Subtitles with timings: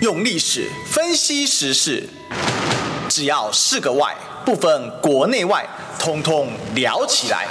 [0.00, 2.08] 用历史分析时事，
[3.08, 4.16] 只要是个“外”，
[4.46, 5.68] 不分国内外，
[5.98, 7.48] 通通聊起来。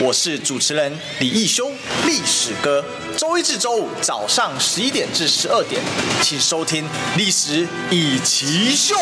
[0.00, 1.70] 我是主持人李义修，
[2.04, 2.84] 历史哥。
[3.16, 5.80] 周一至周五早上十一点至十二点，
[6.20, 6.84] 请收听
[7.16, 8.96] 《历史一起 SHOW》。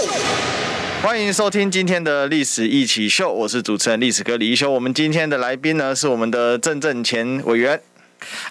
[1.02, 4.70] 欢迎收听今天的《历史一起 SHOW》，我是主持人历史哥李义修。
[4.70, 7.80] 我们今天的来宾呢，是我们的郑正前委员。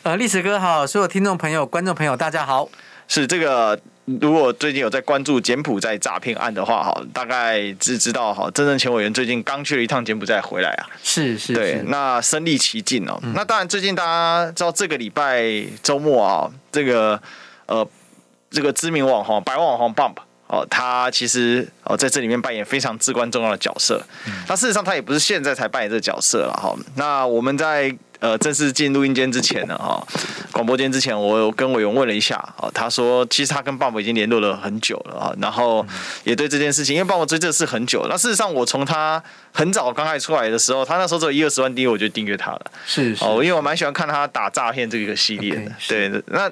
[0.02, 2.68] 呃，历史哥好，所有听众朋友、观众朋友，大家好。
[3.08, 3.80] 是这个。
[4.20, 13.20] 如果最近有在关注柬埔寨诈骗案的话，哈，大概只知道哈，真正前委员最近刚去了一趟柬埔寨回来啊，是是，对，那身历其境哦。
[13.24, 15.44] 嗯、那当然，最近大家知道这个礼拜
[15.84, 17.22] 周末啊，这个
[17.68, 17.88] 呃，
[18.50, 20.16] 这个知名网红百万网红 Bump
[20.52, 24.06] 哦，他其实哦在这里面扮演非常至关重要的角色。
[24.48, 26.76] 那、嗯、事实上，他也不是现在才扮演这个角色了哈。
[26.96, 27.96] 那我们在。
[28.22, 30.00] 呃，正式进录音间之前呢，哈，
[30.52, 35.84] 广播间之前，我有跟委员问了一下，哦，他说其实他跟 Bump 已经联络了很久了啊，然后
[36.24, 38.10] 也对这件事情，因为 Bump 追这个事很久了。
[38.12, 39.20] 那事实上，我从他
[39.52, 42.62] 很早刚开始出来的时候，他那时候只有一二十万订阅，我就订阅他了。
[42.86, 45.62] 是是，哦，因为我蛮喜欢看他打诈骗这个系列的。
[45.62, 46.48] Okay, 对，那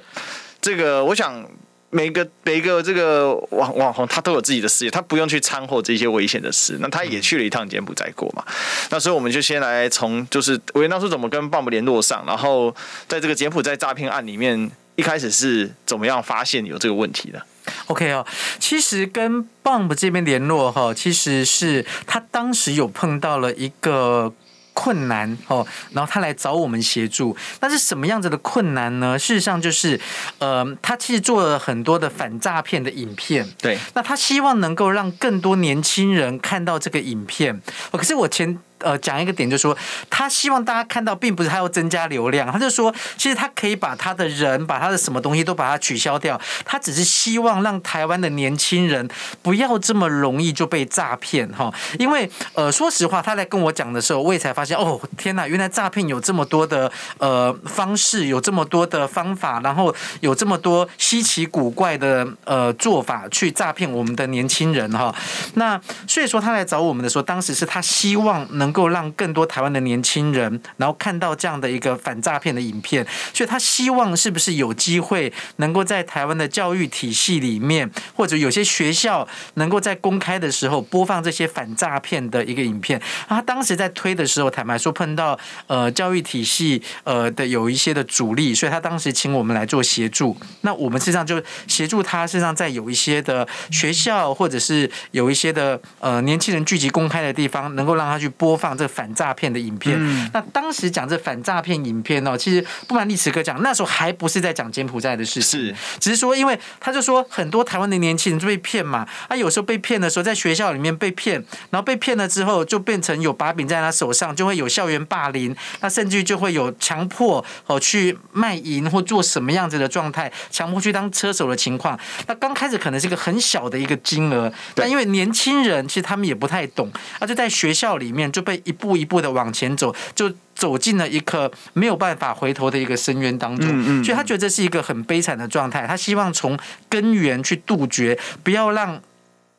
[0.59, 1.45] 这个我想。
[1.91, 6.77] 每个每一个这个网网红，他都有自己的事业，他不用去掺和这些危险的事。
[6.79, 8.43] 那他也去了一趟柬埔寨过嘛？
[8.91, 12.75] 那所以我们就先来从就是委员当初怎么跟 Bump 联络上，然后
[13.07, 17.41] 在这个柬埔寨诈骗案里面，一开始是怎么样发现有这个问题的
[17.87, 18.25] ？OK 哦，
[18.59, 24.33] 其实跟 Bump 这边联络哈，其实是他当时有碰到了一个。
[24.73, 29.17] 困难哦，然后他来找我们协助，那是什么样子的困难呢？
[29.19, 29.99] 事实上就是，
[30.37, 37.61] 呃，他其实做了很多的反诈骗的影片，对，那他希望能够让更多年轻人看到这个影片。
[37.91, 38.59] 可是我前。
[38.79, 39.77] 呃，讲一个点，就是说
[40.09, 49.05] 他希望大家看到，并不是他要增加流量，他就说，其实他可以把他的人，把他的什么东西都把它取消掉，他只是希望让台湾的年轻人
[49.41, 51.69] 不要这么容易就被诈骗哈。
[51.97, 65.13] 因为呃，说实话，他来跟我讲的时候，我也才发现，哦，天哪，原来诈骗有这么多的呃方式，有这么多的方法，然后有这么多稀奇古怪的呃做法去诈骗我们的年轻人哈。
[65.55, 68.68] 那所以说他来找我们的时候，当时是他希望能。
[68.69, 73.03] 能够让更多台湾的年轻人，然后看到这样的一个反诈骗的影片，
[73.33, 83.01] 所以他希望是不是有机会能够在台湾的教育体系里面，或者有些学校能够在公开的时候播放这些反诈骗的一个影片。
[83.27, 90.37] 他当时在推的时候，坦白说碰到呃教育体系呃的有一些的阻力，所以他当时请我们来做协助。
[90.61, 98.58] 那我们实际上就协助他，实际上在有一些的学校或者是有一些的呃年轻人聚集公开的地方，能够让他去播。
[98.59, 121.97] 放这个反诈骗的影片，嗯、那当时讲这反诈骗影片哦，其实不瞒历史哥讲，那时候还不是在讲柬埔寨的事情，是只是说，因为他就说很多台湾的年轻人就被骗嘛，啊有时候被骗的时候，在学校里面被骗，然后被骗了之后，就变成有把柄在他手上，就会有校园霸凌，那甚至就会有强迫哦去卖淫或做什么样子的状态，强迫去当车手的情况。
[122.27, 128.48] 那刚开始可能是一个很小的一个金额，但因为年轻人其实他们也不太懂，啊，就在学校里面就。
[128.49, 133.69] 会一步一步的往前走，就走进了一个没有办法回头的一个深渊当中。
[133.69, 135.85] 嗯嗯，所以他觉得这是一个很悲惨的状态。
[135.85, 136.57] 他希望从
[136.89, 138.99] 根源去杜绝，不要让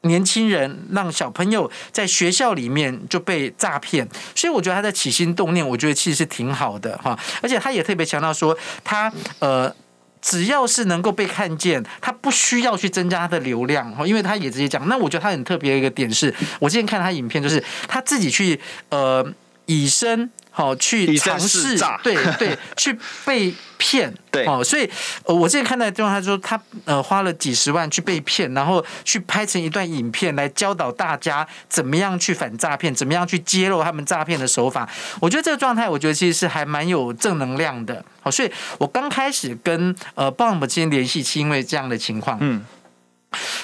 [0.03, 4.09] 年轻人、让小朋友在学校里面就被诈骗。
[4.34, 7.17] 所以我觉得他的起心动念，我觉得其实是挺好的哈。
[7.41, 9.72] 而且他也特别强调说，他呃。
[10.20, 14.88] 只要是能够被看见，他不需要去增加他的流量，哈因为他也直接讲。
[14.88, 18.60] 那我觉得他很特别的一个点是，我之前看他影片，就是他自己去
[18.91, 19.26] 呃
[19.66, 20.30] 以身。
[20.50, 24.91] 好，去尝试，对对， 去被骗，对，哦，所以
[25.25, 34.89] 呃，我之前看到地方，他说他呃花了几十万去被骗，然后去拍成一段影片来教导大家怎么样去反诈骗，怎么样去揭露他们诈骗的手法。
[35.21, 38.05] 我觉得这个状态，我觉得其实是还蛮有正能量的。
[38.21, 42.37] 好，所以我刚开始跟呃 Bump 之间联系，是因为这样的情况。
[42.41, 42.62] 嗯，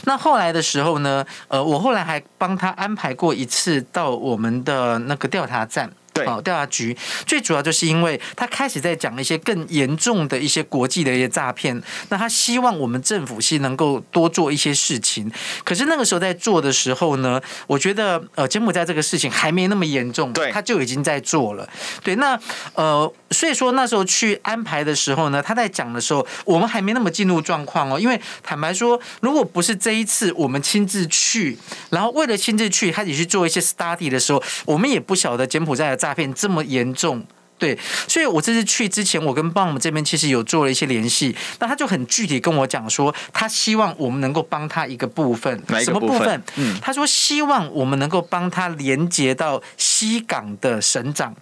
[0.05, 5.91] 那后来的时候呢，呃，我后来还帮他安排过一次到我们的那个调查站。
[6.25, 6.97] 好，调查局
[7.27, 15.31] 最主要就是因为他开始在讲一些更严重的一些国际的一些诈骗，那他希望我们政府是能够多做一些事情。
[15.65, 21.69] 可是那个时候在做的时候呢，我觉得呃，柬埔寨这个事情还没那么严重，对，他就已经在做了。
[22.03, 22.39] 对，那
[22.75, 27.99] 呃，所以说那时候去安排的时候呢，他在讲的时候，我们还没那么进入状况哦。
[27.99, 31.57] 因为坦白说，如果不是这一次我们亲自去，
[31.91, 36.11] 然后为了亲自去开始去做一些 study 的时候，我们也不晓得柬埔寨的诈。
[36.11, 37.27] 诈骗这么严重，
[37.59, 37.77] 对，
[38.07, 46.09] 所以我这次去之前，我跟帮我们这边其实有做了一些联系，那他就很具体跟我讲说，他希望我们能够帮他一个部分，哪一个部分？
[46.09, 46.43] 什么部分？
[46.59, 51.35] 嗯，他说希望我们能够帮他连接到西港的省长。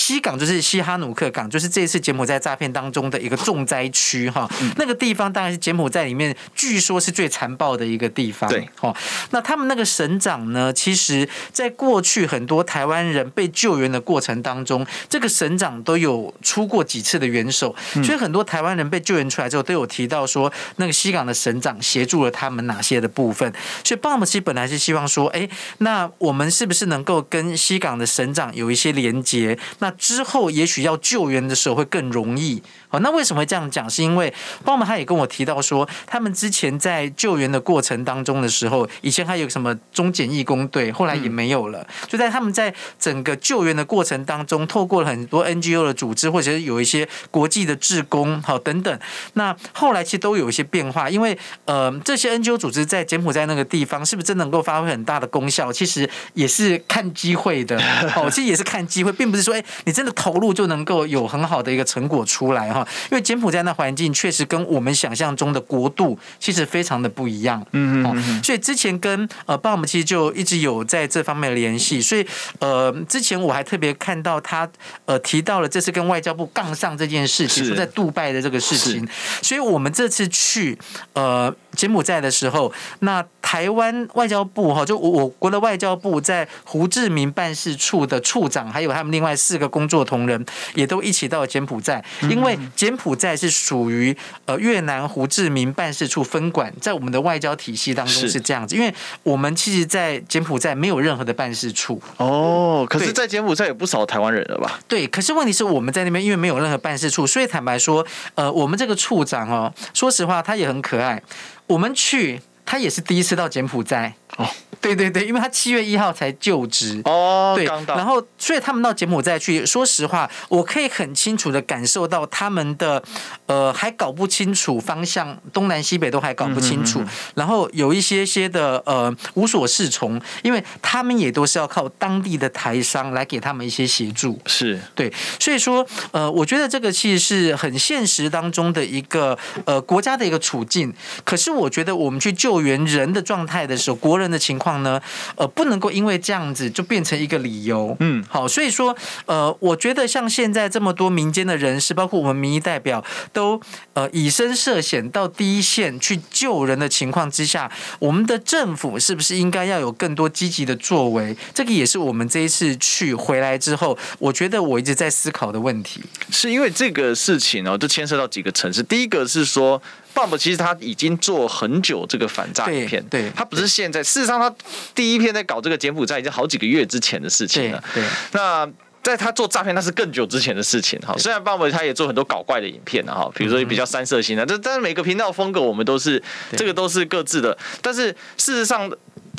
[0.00, 4.48] 西港就是西哈努克港，就是这一次柬埔寨诈骗当中的一个重灾区哈。
[4.78, 8.48] 那个地方当然是柬埔寨里面据说是最残暴的一个地方。
[8.48, 8.96] 对，哦，
[9.30, 23.52] 那他们那个省长呢，其实在过去很多台湾人被救援的过程当中，这个省长都有出过几次的援手，所以很多台湾人被救援出来之后，都有提到说，那个西港的省长协助了他们哪些的部分。
[23.84, 25.46] 所以，巴姆西本来是希望说，哎，
[25.78, 29.58] 那我们是不是能够跟西港的省长有一些连接？
[29.80, 32.62] 那之后也许要救援的时候会更容易。
[32.90, 33.88] 好，那为什么会这样讲？
[33.88, 34.32] 是因为
[34.64, 41.86] 包括他也跟我提到说，他们之前在救援的过程当中的时候，以前还有什么中检义工队，后来也没有了。
[42.08, 48.98] 就在他们在整个救援的过程当中，透过了很多 NGO 的组织，或者是有一些国际的志工，好等等。
[49.34, 55.72] 那后来其实都有一些变化，因为呃，这些 NGO 组织在柬埔寨那个地方，是不是真能够发挥很大的功效？
[55.72, 57.80] 其实也是看机会的。
[58.10, 62.79] 好， 其实也是看机会，并不是说，哎，你真的投入就能够有很好的一个成果出来哈。
[63.10, 72.26] 因为柬埔寨那环境确实跟我们想象中的国度其实非常的不一样，嗯嗯，所以之前跟呃，爸我们其实就一直有在这方面的联系，所以
[72.58, 74.68] 呃，之前我还特别看到他
[75.04, 79.06] 呃提到了这次跟外交部杠上这件事情，说在杜拜的这个事情，
[79.42, 80.78] 所以我们这次去
[81.12, 90.44] 呃柬埔寨的时候，那台湾外交部哈，就我我国的外交部在胡志明办事处的处长，还有他们另外四个工作同仁，
[90.74, 98.40] 也都一起到柬埔寨，因为柬埔寨是属于呃越南胡志明办事处分管，在我们的外交体系当中是。
[98.40, 102.00] 这样子，因为我们其实，在柬埔寨没有任何的办事处。
[102.16, 104.80] 哦，可是，在柬埔寨有不少台湾人了吧？
[104.88, 111.22] 对，可是问题是我们在那边因为没有任何办事处，所以坦白说，呃，我们这个处长哦，说实话，他也很可爱，
[111.66, 112.40] 我们去，
[112.70, 114.14] 他也是第一次到柬埔寨。
[114.36, 114.46] 哦。
[114.80, 117.02] 对对对，因为他七月一号才就职。
[117.04, 123.02] 哦，对，然后所以他们到柬埔寨去，说实话，我可以很清楚的感受到他们的
[123.44, 127.02] 呃还搞不清楚方向，东南西北都还搞不清楚，
[127.34, 134.80] 然后有一些些的呃无所适从，因为他们也都是要靠当地的台商来给他们一些协助，是。
[134.94, 140.90] 对，所以说呃，我觉得这个其实是很现实当中的一个呃国家的一个处境，
[141.22, 144.70] 可是我觉得我们去救援人的状态的时候，国人的情况。
[144.80, 144.98] 呢，
[145.36, 148.96] 呃，不能够因为这样子就变成一个理由，嗯，好，所以说，
[149.26, 153.60] 呃，我觉得像现在这么多民间的人士，包括我们民意代表，都
[153.92, 161.36] 呃以身涉险到第一线去救人的情况之下，我们的政府是不是应该要有更多积极的作为？
[161.52, 166.00] 这个也是我们这一次去回来之后，我觉得我一直在思考的问题。
[166.30, 168.82] 是因为这个事情哦，就牵涉到几个层次。
[168.82, 169.82] 第一个是说。
[170.14, 174.52] Bob 其实他已经做很久这个反诈影片，对，他不是现在，事实上他
[174.94, 177.82] 第一篇在搞这个柬埔寨已经好几个月之前的事情了。
[177.94, 178.68] 对，对，那
[179.02, 181.14] 在他做诈骗，那是更久之前的事情哈。
[181.16, 186.22] 虽然鲍勃他也做很多搞怪的影片哈，比如说比较三色性的，但但是每个频道风格我们都是
[186.56, 187.56] 这个都是各自的。
[187.80, 188.90] 但是事实上，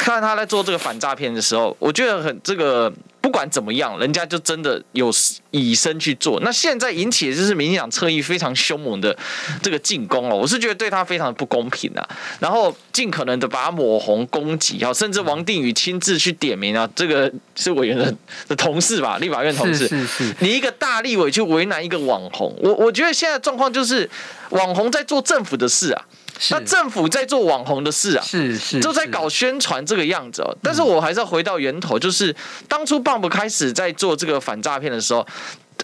[0.04, 2.92] 看他在做这个反诈骗的时候，我觉得很这个。
[3.22, 5.12] 不管怎么样，人家就真的有
[5.52, 6.40] 以身去做。
[6.40, 9.16] 那现在引起的就是民进党侧翼非常凶猛的
[9.62, 12.02] 这个进攻哦，我是觉得对他非常的不公平啊。
[12.40, 18.12] 然后尽可能的把他抹红攻击啊，甚至王定宇亲自去点名啊，这个是委员的
[18.48, 19.88] 的同事吧，立法院同事。
[19.88, 20.36] 是是是。
[20.40, 24.10] 你一个大立委去为难一个网红，我我觉得现在状况就是
[24.50, 26.04] 网红在做政府的事啊。
[26.50, 30.58] 那政府在做网红的事啊，是是，就在搞宣传这个样子哦。
[30.64, 32.36] 但是我还是要回到源头，就是
[32.68, 35.28] 当初 Bump 开始在做这个反诈骗的时候。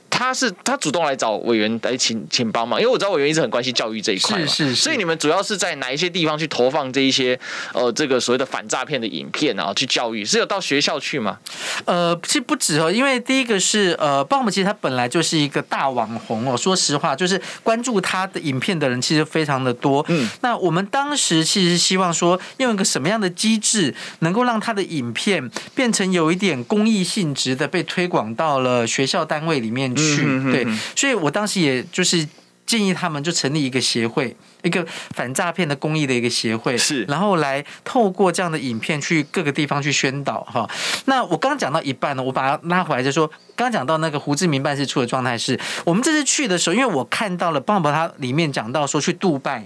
[0.10, 7.40] 他是他主动来找委员来请请帮忙，因为我知道委员一直很关心教育这一块嘛，是是是，所以你们主要是在哪一些地方去投放这一些
[7.74, 11.38] 呃这个所谓的反诈骗的影片啊，去教育是有到学校去吗？
[11.86, 20.04] 呃，其实不止哦，因为第一个是呃，鲍姆其实他本来就是一个大网红哦，说实话，就是关注他的影片的人其实非常的多。
[20.10, 30.18] 嗯，那我们当时其实希望说，用一个什么样的机制，能够让他的影片变成有一点公益性质的，被推广到了学校单位里面去。
[30.18, 32.28] 去对，所以我当时也就是
[32.66, 40.70] 建议他们就成立一个协会，一个反诈骗的公益的一个协会，是，然后来透过这样的影片去各个地方去宣导哈。
[41.06, 49.66] 那我刚刚讲到一半呢，我把它拉回来，就说刚刚讲到那个胡志明办事处的状态是，我们这次去的时候，因为我看到了棒棒他里面讲到说去杜拜，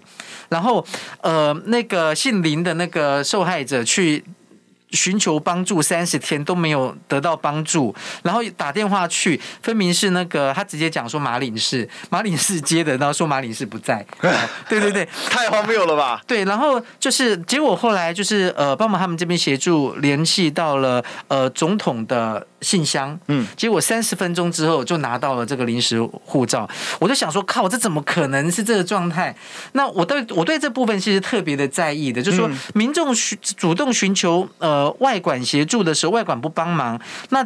[0.50, 0.86] 然后
[1.22, 4.24] 呃那个姓林的那个受害者去。
[4.92, 7.94] 寻求帮助三十天都没有得到帮助，
[8.24, 14.06] 然后打电话去，分明是那个他直接讲说马领事，马领事接的，然后说马领事不在，
[14.70, 16.22] 对对对，太荒谬了吧？
[16.28, 26.68] 对，然后就是结果后来就是呃，帮忙他们这边协助联系到了呃总统的信箱，嗯，结果三十分钟之后就拿到了这个临时护照，
[27.00, 29.36] 我就想说靠，这怎么可能是这个状态？
[29.74, 34.72] 那我对我对这部分其实特别的在意的，就是说民众寻主动寻求呃。
[34.72, 37.46] 呃，外管协助的时候，外管不帮忙，那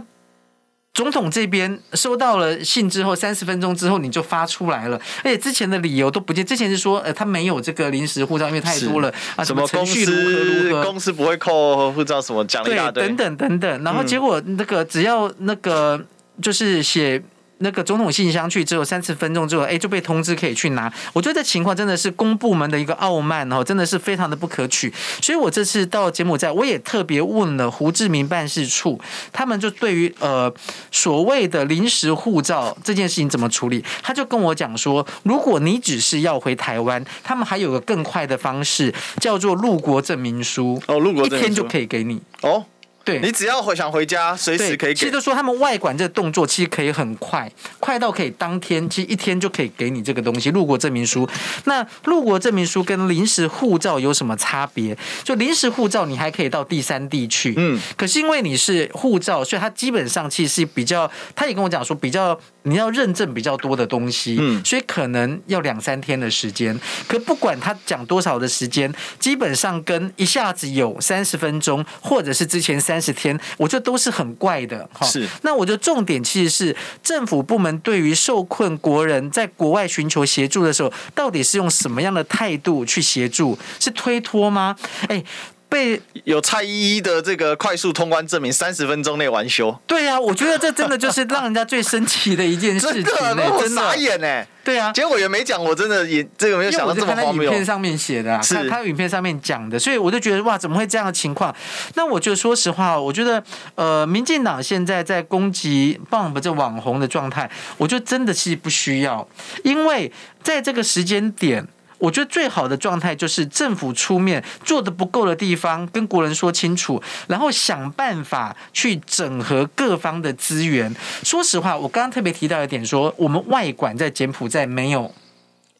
[0.96, 16.04] 总统这边收到了信之后，三十分钟之后你就发出来了，而且之前的理由都不见，之前是说呃他没有这个临时护照，因为太多了啊，什么程序如何如何，公司不会扣护照，什么讲一大堆，等等等等，然后结果那个只要那个
[16.42, 17.22] 就是写。
[17.59, 20.91] 那个总统信箱去只有，三十分钟之后，哎，就被通知可以去拿。
[21.13, 24.91] 我觉得这情况真的是公部门的一个傲慢哦，真的是非常的不可取。
[25.21, 29.00] 所以我这次到柬埔寨，我也特别问了胡志明办事处，
[29.31, 30.53] 他们就对于呃
[30.91, 42.65] 所谓的临时护照这件事情怎么处理，他就跟我讲说，如果你只是要回台湾，他们还有个更快的方式，叫做入国证明书哦，入国证明书，一天就可以给你哦。
[43.05, 44.93] 对，你只要回想回家，随时可以给。
[44.95, 51.29] 其实都说他们外管这个动作其实可以很快，快到可以当天，其实一天就可以给你这个东西，入国证明书。
[51.65, 54.97] 那入国证明书跟临时护照有什么差别？
[55.24, 66.77] 就临时护照你还可以到第三地去，嗯，可是因为你是护照，所以它基本上其实是比较，他也跟我讲说比较你要认证比较多的东西，嗯，所以可能要两三天的时间。
[67.07, 73.01] 可不管他讲多少的时间，基本上跟一下子有三十分钟，或者是之前三。
[73.05, 75.05] 十天，我觉得都是很怪的哈。
[75.05, 83.55] 是，那我觉得重点其实是政府部门对于受困国人在国外寻求协助的时候，到底是用什么样的态度去协助？
[83.79, 84.75] 是推脱吗？
[85.07, 85.24] 哎。
[85.67, 89.77] 被有蔡依依的这个快速通关证明，三十分钟内完修。
[89.86, 94.48] 对呀、啊，我觉得这真的就是让人家最生气的一件事情、 欸，真的傻眼呢、欸。
[94.63, 97.43] 对啊，结果也没讲，我真的也这个没有想到这么荒谬。
[97.43, 101.55] 影片上面写的、啊，是他影片上面讲的，所以我就觉得哇，怎么会这样的情况？
[101.93, 103.43] 那我觉得说实话，我觉得
[103.75, 109.27] 呃，民进党现在在攻击 Bump 这网红的状态，我就真的是不需要，
[109.63, 111.67] 因为在这个时间点。
[111.98, 120.94] 我觉得最好的状态就是政府出面做的不够的地方，跟国人说清楚，然后想办法去整合各方的资源。
[121.24, 125.14] 说实话，我刚刚特别提到一点说，说我们外管在柬埔寨没有，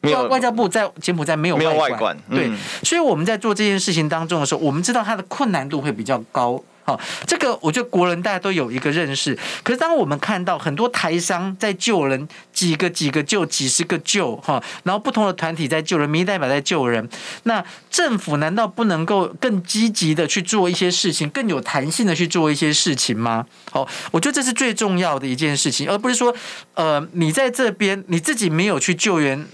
[0.00, 2.50] 没有外交部在柬埔寨没有外管，外管对，
[2.82, 6.62] 所以我们在做这件事情当中的时候，我们知道它的困难度会比较高。
[6.86, 9.36] 好，这个我觉得国人大家都有一个认识。
[9.64, 17.08] 可是当我们看到很多台商在救人，几个几个救，几十个救，哈，然后不同的团体在救人，民意代表在救人，
[17.42, 23.44] 那政府难道不能够更积极的去做一些事情，更有弹性的去做一些事情吗？
[23.72, 26.32] 好，我觉得这是最重要的一件事情，而不是说，
[26.74, 29.44] 呃，你在这边你自己没有去救援。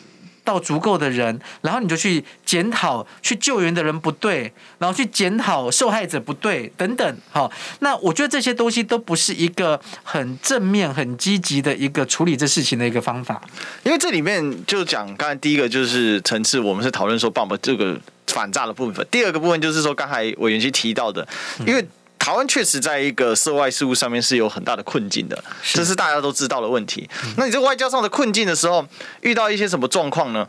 [0.44, 7.16] 到足够的人，然后你就去检讨，去救援的人不对，然后去检讨受害者不对，等等。
[7.30, 13.40] 好，那我觉得这些东西都不是一个很正面、很积极的一个处理这事情的一个方法。
[13.84, 21.26] 因为这里面就讲，刚才第一个就是层次，我们是讨论说 Bump 这个反诈的部分；第二个部分就是说，刚才委员去提到的，
[21.66, 21.86] 因为。
[22.22, 27.10] 台湾确实在一个涉外事务上面是有很大的困境的，这是大家都知道的问题。
[27.36, 28.86] 那你在外交上的困境的时候，
[29.22, 30.46] 遇到一些什么状况呢？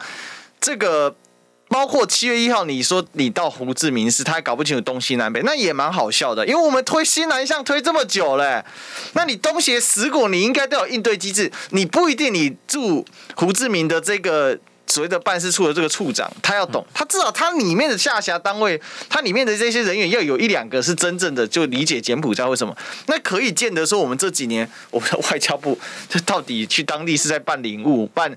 [0.61, 1.15] 这个
[1.69, 6.45] 包括七月一号，你说你到胡志明市，他还搞不清楚东西南北，那也蛮好笑的。
[6.45, 8.63] 因为我们推西南向推这么久了，
[9.13, 13.03] 那你东协十国你应该都有应对机制，你不一定你住
[13.35, 14.59] 胡志明的这个。
[14.93, 22.77] 所谓的办事处的这个处长，他要懂，他至少他里面的下辖单位，他里面的这些人员要有一两个是真正的就理解柬埔寨为什么。
[23.07, 28.31] 那可以见得说，我们这几年我们的外交部，这到底去当地是在办领务、办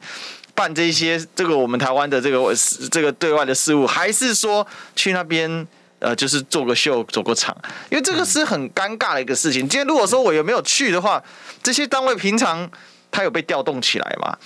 [0.55, 2.55] 办这些这个我们台湾的这个
[2.91, 7.55] 这个对外的事务，还是说去那边呃就是做个秀、走个场？
[7.91, 9.61] 因为这个是很尴尬的一个事情。
[9.69, 11.23] 今天如果说我有没有去的话，
[11.63, 12.71] 这些单位平常。
[13.17, 14.37] 他有被调动起来吗？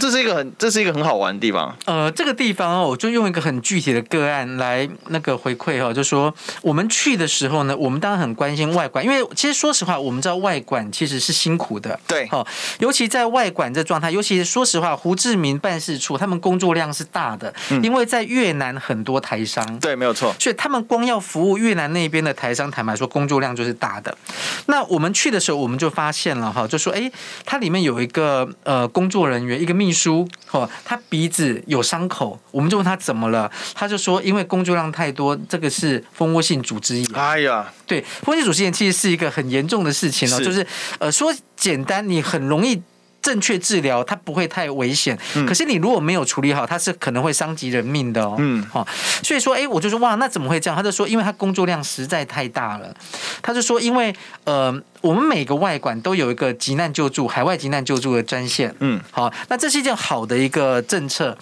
[0.00, 1.72] 这是一个很，这是一个很好玩的地方。
[1.84, 12.44] 呃，这个地方哦，我就用一个很具体的个案来那个回馈哈，就说我们去的时候呢，我们当然很关心外管，因为其实说实话，我们知道外管其实是辛苦的，对，哦，
[12.80, 24.18] 尤其在外管这状态，尤其是说实话，胡志明办事处他们工作量是大的，嗯因为在越南很多台商，嗯、对，没有错，所以他们光要服务越南那边的台商，坦白说，工作量就是大的。
[24.66, 27.08] 那我们去的时候，我们就发现了哈，就说哎，
[27.44, 28.15] 它里面有一个。
[28.16, 37.06] 个呃工作人员，一个秘书，哦，他鼻子有伤口，我们就问他怎么了，他就说因为工作量太多，这个是蜂窝性组织炎。
[37.14, 40.66] 哎呀，对，蜂窝性组织炎其实是一个很严重的事情哦，是就是
[40.98, 42.82] 呃说简单，你很容易。
[43.22, 45.18] 正确治疗，它不会太危险。
[45.48, 48.36] 可是你如果没有处理好，它是可能会伤及人命的哦。
[48.38, 48.86] 嗯，好，
[49.24, 50.76] 所以说，哎，我就说，哇，那怎么会这样？
[50.76, 52.94] 他就说，因为他工作量实在太大了。
[53.42, 54.80] 他就说，因为呃。
[55.06, 58.74] 我们每个外馆都有一个急难救助、海外急难救助的专线。
[58.80, 61.38] 嗯，好，那这是一件好的一个政策。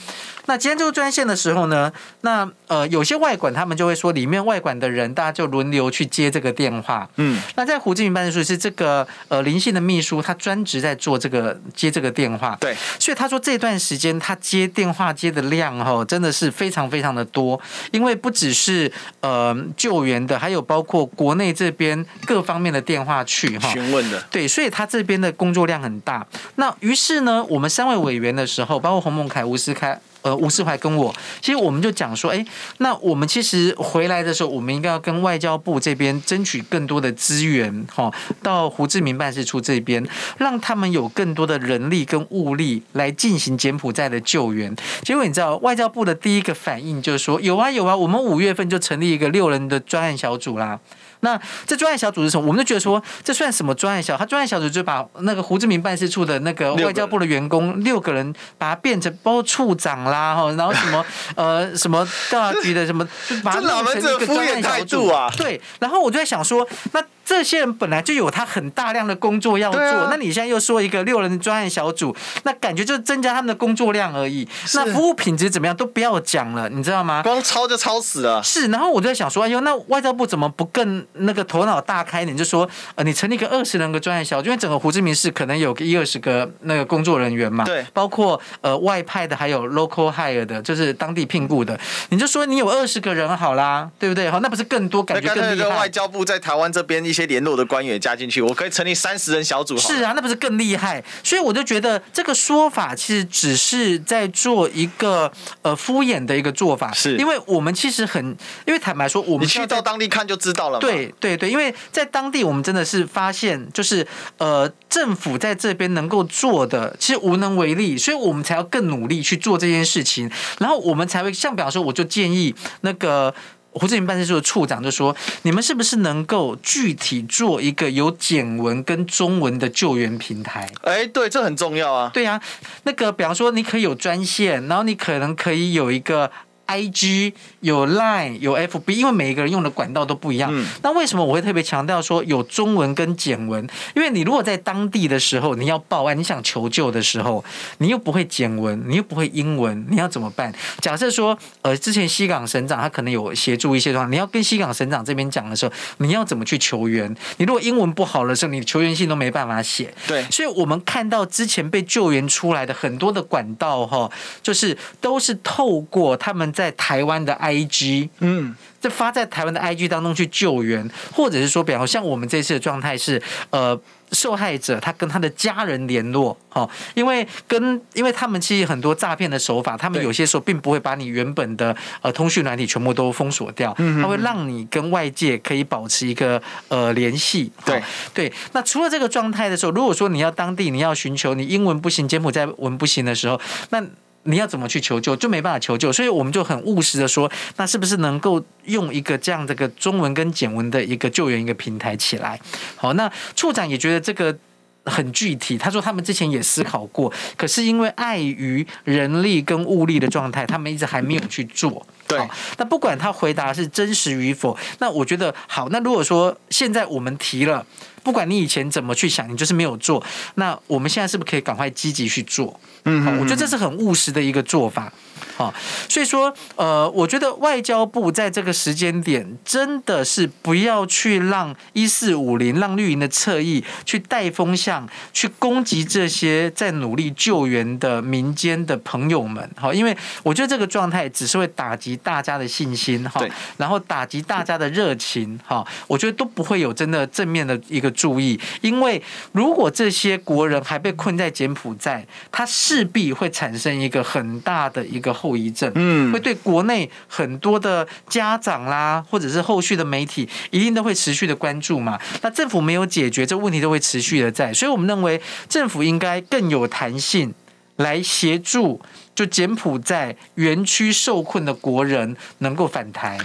[0.46, 1.90] 那急难救助专线的时候呢，
[2.20, 7.08] 那呃有些外馆他们就会说，里面外馆的人大家就轮流去接这个电话。
[7.16, 12.54] 嗯，那在胡志明办事处是这个呃林姓的秘书，他专职在做这个接这个电话。
[12.60, 17.58] 对，所以他说这段时间他接电话接的量哈真的是非常非常的多，
[17.90, 23.53] 因为不只是呃救援的，还有包括国内这边各方面的电话去。
[23.60, 26.26] 询问的对，所以他这边的工作量很大。
[26.56, 32.44] 那于是呢，我们三位委员的时候，包括洪孟凯、吴思开、呃吴世怀跟我，其实我们就讲说，哎，
[32.78, 38.10] 那我们其实回来的时候，我们应该要跟外交部这边争取更多的资源，哈，
[38.42, 40.06] 到胡志明办事处这边，
[40.38, 44.74] 让他们有更多的人力跟物力来进行柬埔寨的救援。
[45.02, 50.80] 结果你知道，外交部的第一个反应就是说，有啊有啊，我们五月份就成立一个六人的专案小组啦。
[51.24, 52.46] 那这专案小组是什么？
[52.46, 54.16] 我们就觉得说，这算什么专案小？
[54.16, 61.04] 他专案小组就把那个胡志明办事处的那个外交部的员工六个人，把他变成包括处长啦，哈，然后什么
[61.34, 65.28] 呃什么大局的什么，就把他弄成一个专案小组啊。
[65.36, 67.02] 对，然后我就在想说，那。
[67.24, 74.46] 这些人本来就有他很大量的工作要做，啊、那你现在又说一个六人专案小组，那感觉就是增加他们的工作量而已。
[74.74, 77.22] 那服务品质怎么样都不要讲了，你知道吗？
[77.22, 78.42] 光抄就抄死了。
[78.42, 82.24] 是，然后我就在想说，哎呦，那外交部怎么不更那个头脑大开？
[82.24, 91.78] 你就说，呃，你成立一个二十人个专案小组，因为整个胡志明市可能有个一二十个那个工作人员嘛，对，包括呃外派的，还有 local hire 的，就是当地聘雇的。
[92.10, 94.30] 你就说你有二十个人好啦，对不对？
[94.30, 95.68] 好，那不是更多，感觉更厉害。
[95.68, 97.04] 外交部在台湾这边。
[97.04, 99.78] 一些联络的官员加进去，我可以成立三十人小组。
[99.78, 101.02] 是啊，那不是更厉害？
[101.22, 106.92] 所以我就觉得这个说法其实只是在做一个呃敷衍的一个做法。
[106.92, 110.80] 是，因为我们其实很，因为坦白说，我们去到当地看就知道了。
[110.80, 114.06] 对对对，因为在当地我们真的是发现，就是
[114.38, 123.32] 呃政府在这边能够做的其实无能为力，所以我们才要更努力去做这件事情，然后我们才会像比方说，我就建议那个。
[123.74, 132.10] 胡志明办事处的处长就说：“你们是不是能够具体做一个有简文跟中文的救援平台？”哎，对，这很重要啊。
[132.14, 132.40] 对啊，
[132.84, 136.30] 那个比方说，你可以有专线，然后你可能可以有一个。
[136.66, 140.50] I G 有 Line 有 F B，因为每一个人用的管道都不一样。
[140.52, 143.66] 嗯、那为什么我会特别强调说有中文跟简文？
[143.94, 147.44] 因为你如果在当地的时候，你要报案，你想求救的时候，
[147.78, 150.52] 你又不会简文，你又不会英文，你要怎么办？
[150.80, 157.14] 假设说，呃，之前西港省长他可能有协助一些的话，你要跟西港省长这边讲的时候，你要怎么去求援？
[157.36, 159.92] 你如果英文不好的时候，你求援信都没办法写。
[160.06, 164.10] 对，所以我们看到之前被救援出来的很多的管道，哈，
[164.42, 166.53] 就是都是透过他们。
[166.54, 173.78] 在台湾的 IG，嗯，这发在台湾的 IG 当中去救援，或者是说，比方像我们这次的状态是，呃，
[174.12, 187.82] 受害者他跟他的家人联络，哦，因为跟因为他们其实很多诈骗的手法，他们有些时候并不会把你原本的呃通讯软体全部都封锁掉，嗯，他会让你跟外界可以保持一个呃联系，对。
[188.12, 188.32] 对。
[188.52, 193.40] 那除了这个状态的时候，如果说你要当地你要寻求你英文不行，柬埔寨文不行的时候，
[193.70, 193.84] 那
[194.24, 202.40] 你要怎么去求救，就没办法求救，所以我们就很务实的说，那是不是能够用一个这样的个中文跟简文的一个救援一个平台起来？
[202.76, 204.36] 好，那处长也觉得这个
[204.84, 211.86] 很具体，他说他们之前也思考过，可是因为碍于人力跟物力的状态，他们一直还没有去做。
[212.06, 212.18] 对，
[212.58, 217.66] 那不管他回答是真实与否，那我觉得好，那如果说现在我们提了。
[218.02, 220.04] 不管你以前怎么去想，你就是没有做。
[220.34, 222.60] 那我们现在是不是可以赶快积极去做？
[222.84, 224.92] 嗯，好，我觉得这是很务实的一个做法。
[225.36, 225.52] 好，
[225.88, 239.50] 所以说，呃，我觉得外交部在这个时间点真的是不要去让一四五零让绿营的侧翼去带风向，去攻击这些在努力救援的民间的朋友们。
[239.56, 243.20] 好，因为我觉得这个状态只是会打击大家的信心，哈，
[243.56, 248.38] 然后打击大家的热情，哈，我觉得都不会有真的正面的一个注意。
[248.60, 255.12] 因为如果这些国人还被困在柬埔寨，他势必会产生一个很大的一个。
[255.24, 261.98] 后遗症，嗯会对国内很多的家长啦，或者是后续的媒体，一定都会持续的关注嘛。
[262.20, 267.32] 那政府没有解决这个问题，都会持续的在，所以我们认为政府应该更有弹性
[267.76, 268.82] 来协助，
[269.14, 273.18] 就柬埔寨园区受困的国人能够返台。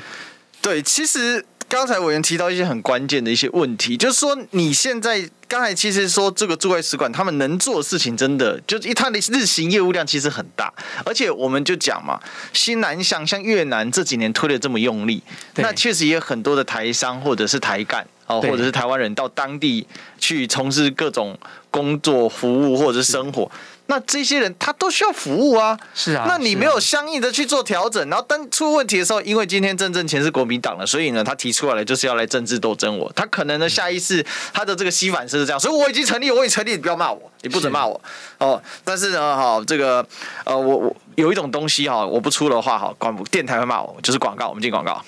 [0.62, 10.74] 对，其实刚才委员提到一些很关键的一些问题，就是说你现在刚才其实说这个驻外使馆他们能做的事情，真的就一他的日行业务量其实很大，
[11.06, 12.20] 而且我们就讲嘛，
[12.54, 15.22] 新南向像越南这几年推的这么用力，
[15.58, 19.86] 那确实也有很多的台商或者是台干哦，或者是台湾人到当地
[20.18, 21.38] 去从事各种
[21.70, 23.50] 工作、服务或者是生活。
[23.90, 34.24] 那这些人他都需要服务啊，是啊，那你没有相应的去做调整，然后当出问题的时候，因为今天郑正前是国民党了，所以呢，他提出来了就是要来政治斗争我，他可能呢下意识
[34.54, 38.00] 他的这个吸反式是这样，所以我已经成立，我已经成立，你不要骂我，你不准骂我
[38.38, 38.62] 哦。
[38.84, 40.06] 但是呢，哈，这个
[40.44, 45.04] 呃，我我有一种东西哈，我不出的话哈，广播电台会骂我，就是广告，我们进广告。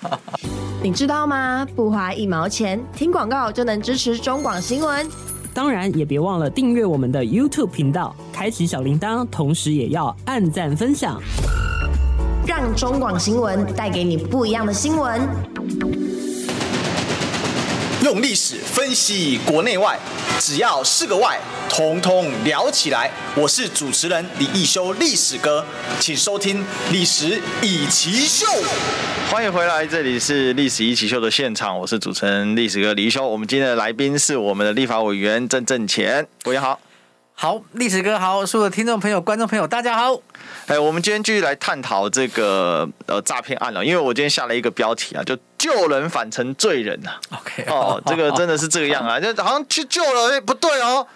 [0.82, 1.66] 你知道吗？
[1.76, 5.37] 不花一毛钱，听广告就能支持中广新闻。
[5.58, 11.20] 当然，也别忘了订阅我们的 YouTube 频道，开启小铃铛，同时也要按赞分享，
[12.46, 15.20] 让中广新闻带给你不一样的新闻。
[18.08, 19.98] 用历史分析国内外，
[20.40, 23.10] 只要是个“外”，统统聊起来。
[23.34, 25.62] 我是主持人李易修，历史哥，
[26.00, 26.58] 请收听
[26.90, 28.46] 《历史一奇秀》。
[29.30, 33.28] 欢迎回来，这里是《历史一奇秀》的现场，我是主持人历史哥李易修。
[33.28, 36.80] 我们今天的来宾是我们的立法委员郑正乾，委员好。
[37.34, 40.18] 好，历史哥好，所有的听众朋友、观众朋友，大家好。
[40.68, 47.18] 哎，我们今天继续来探讨这个呃诈骗案了，因为我今天下了一个标题啊，就救人反成罪人啊。
[47.30, 51.06] OK，哦，这个真的是这个样啊，就好像去救了，哎，不对哦，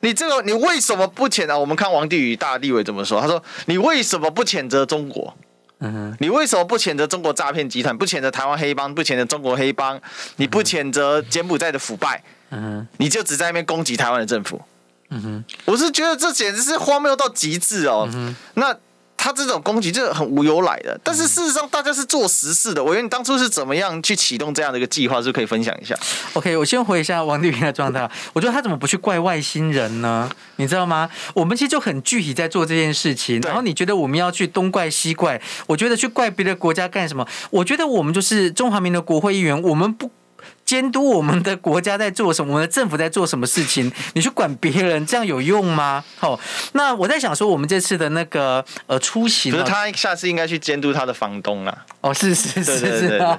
[0.00, 1.58] 你这个你为什么不谴责啊？
[1.58, 5.32] 我们看王帝宇大立委怎么说，他说你为什么不谴责中国？
[5.78, 7.96] 嗯哼，你为什么不谴责中国诈骗集团？
[7.96, 8.92] 不谴责台湾黑帮？
[8.92, 10.00] 不谴责中国黑帮？
[10.38, 12.20] 你不谴责柬埔寨的腐败？
[12.50, 14.60] 嗯哼，你就只在那边攻击台湾的政府？
[15.10, 18.08] 嗯哼，我是觉得这简直是荒谬到极致哦。
[18.12, 18.76] 嗯、那
[19.18, 22.82] 他这种攻击就是很无由来的，但是事实上大家是做实事的。
[22.82, 25.94] 我觉得你当初是怎么样去启动这样的一个计划，是不是可以分享一下
[26.34, 28.08] ？OK，我先回一下王丽萍的状态。
[28.32, 30.30] 我觉得他怎么不去怪外星人呢？
[30.56, 31.10] 你知道吗？
[31.34, 33.40] 我们其实就很具体在做这件事情。
[33.40, 35.42] 然后你觉得我们要去东怪西怪？
[35.66, 37.26] 我觉得去怪别的国家干什么？
[37.50, 40.10] 我觉得我们就是中华民国国会议员，我们不。
[40.68, 46.04] 监督我们的国家在做什么，我们的政府在做什么事情，你去管别人，这样有用吗？
[46.20, 46.38] 哦，
[46.72, 51.86] 那我在想说，我们这次的那个呃出行，不是他下次应该去监督他的房东啊。
[52.02, 53.38] 哦，是是是是，对对对，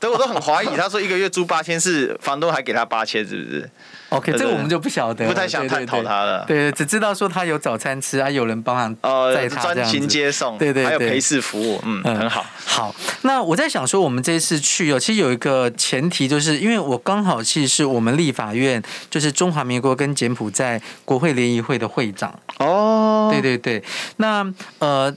[0.00, 3.70] 对我都很怀疑，他说一个月租八千，是房东还给他八千，是不是
[4.10, 6.44] ？OK，这个我们就不晓得，不太想探讨他了。
[6.46, 12.44] 对对，只知道说他有早餐吃啊，有人帮他载他专勤接送，对对，还有陪侍服务，嗯，很好。
[12.66, 22.38] 好，那我在想说，我们这次去哦，其实有一个前提，就是因为我刚好其实是我们立法院，就是中华民国跟柬埔寨国会联谊会的会长。
[22.58, 23.82] 哦，对对对，
[24.16, 24.46] 那
[24.78, 25.14] 呃。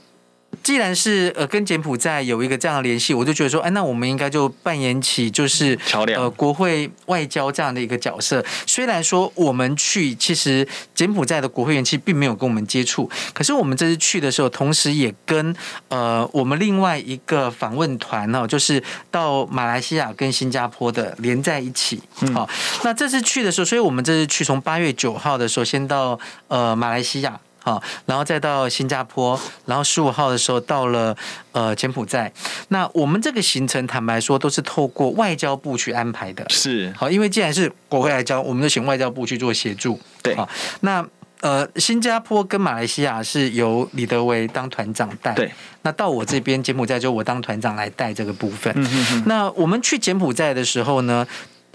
[0.64, 8.42] 既然是呃跟柬埔寨有一个这样的联系，我就觉得说，哎，那我们应该就扮演起就是桥梁，呃国会外交这样的一个角色。
[8.66, 15.54] 虽然说我们去，其实柬埔寨的国会议员其实并没有跟我们接触，可是我们这次去的时候，同时也跟
[15.88, 22.00] 呃我们另外一个访问团呢，就是到马来西亚跟新加坡的连在一起。
[22.32, 22.48] 好，
[22.82, 27.38] 那这次去的时候，所以我们这次去从八月九号的时候，先到呃马来西亚。
[27.64, 31.16] 好，然后再到新加坡，然后十五号的时候到了
[31.52, 32.30] 呃柬埔寨。
[32.68, 36.44] 那我们这个行程，坦白说，都是透过外交部去安排的。
[36.50, 39.98] 是，好，因为既然是国会来交，我们就请外交部去做协助。
[40.22, 40.46] 对，好，
[40.80, 41.02] 那
[41.40, 45.32] 呃，新加坡跟马来西亚是由李德维当团长带。
[45.32, 45.50] 对，
[45.80, 48.70] 那到我这边柬埔寨就我当团长来带这个部分。
[48.76, 49.22] 嗯哼哼。
[49.24, 51.26] 那我们去柬埔寨的时候呢？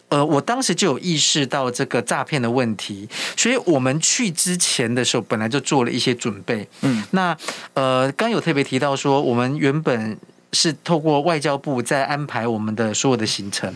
[0.10, 6.68] 呃，我当时就有意识到这个诈骗的问题，所以我们去之前的时候，本来就做了一些准备。
[6.82, 7.38] 嗯，那
[7.74, 10.18] 呃，刚有特别提到说，我们原本
[10.54, 13.74] 是透过外交部在安排我们的所有的行程。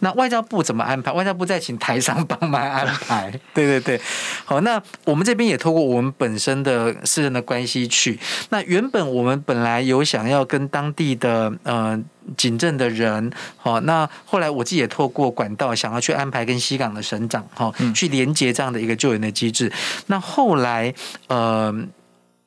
[0.00, 1.12] 那外交部怎么安排？
[1.12, 3.30] 外交部再请台商帮忙安排。
[3.54, 4.00] 对对对，
[4.44, 8.18] 好，那我们这边也透过我们本身的私人的关系去。
[8.50, 12.00] 那原本我们本来有想要跟当地的呃。
[12.36, 19.70] 警政的人，好，那后来我自己也透过管道想要去安排跟西港的省长，哈，去连接这样的一个救援的机制。
[20.06, 20.94] 那后来，
[21.26, 21.74] 呃，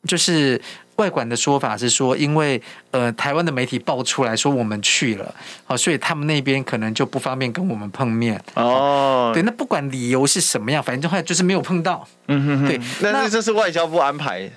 [0.08, 0.62] 就是
[0.98, 8.42] 外管的说法是说，因为呃台湾的媒体爆出来说我们去了，好，所以他们那边可能就不方便跟我们碰面。
[8.54, 12.08] 哦，对，那不管理由是什么样，反正后来就是没有碰到。
[12.28, 14.50] 嗯哼哼，对，那这是外交部安排。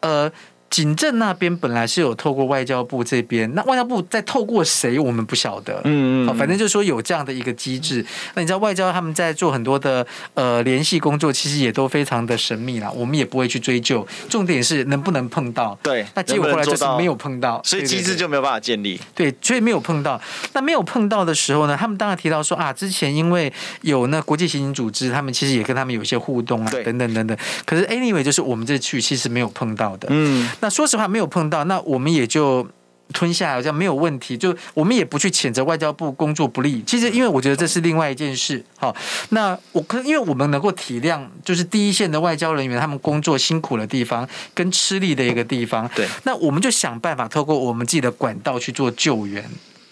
[0.00, 0.30] 呃。
[0.68, 5.80] 警政那边本来是有透过外交部这边，那外交部在透过谁，我们不晓得。
[5.84, 8.04] 嗯嗯，反正就是说有这样的一个机制。
[8.34, 14.06] 那你知道外交他们在做很多的呃联系工作，其实也都非常的神秘啦，我们也不会去追究。
[14.28, 15.78] 重点是能不能碰到？
[15.82, 19.00] 对，那结果后来就是没有碰到，所以机制就没有办法建立。
[19.14, 20.20] 对，所以没有碰到。
[20.52, 23.52] 那没有碰到的时候呢，他们当然提到说啊，之前因为
[23.82, 27.36] 有那国际刑警组织，他们其实也跟他们有一些互动啊，等等等等。
[27.64, 30.08] 可是 anyway，就是我们这去其实没有碰到的。
[30.10, 30.48] 嗯。
[30.60, 32.66] 那说实话，没有碰到，那我们也就
[33.12, 34.36] 吞下来，好像没有问题。
[34.36, 36.82] 就我们也不去谴责外交部工作不力。
[36.86, 38.64] 其实，因为我觉得这是另外一件事。
[38.78, 38.94] 好，
[39.30, 45.88] 那我可因为我们能够体谅，就是第一线的外交人员他们工作辛苦的地方跟吃力的一个地方。
[45.94, 49.48] 对，那我们就想办法透过我们自己的管道去做救援。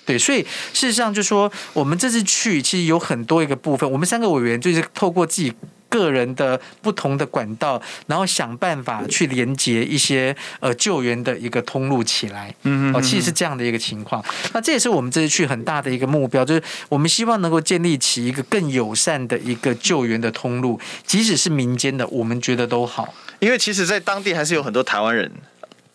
[0.06, 5.52] 对，所以事实上就说，我们这次去其实有很多一个部分，我们三个委员就是透过自己。
[5.90, 12.52] 个人的不同的管道，然后想办法去连接一些呃救援的一个通路起来。
[12.64, 14.20] 嗯嗯，哦，其实是这样的一个情况。
[14.52, 23.14] 那这也是我们这次去很大的一个目标，就是我们希望能够建立起一个更友善的一个救援的通路，即使是民间的，我们觉得都好。
[23.38, 25.30] 因为其实，在当地还是有很多台湾人。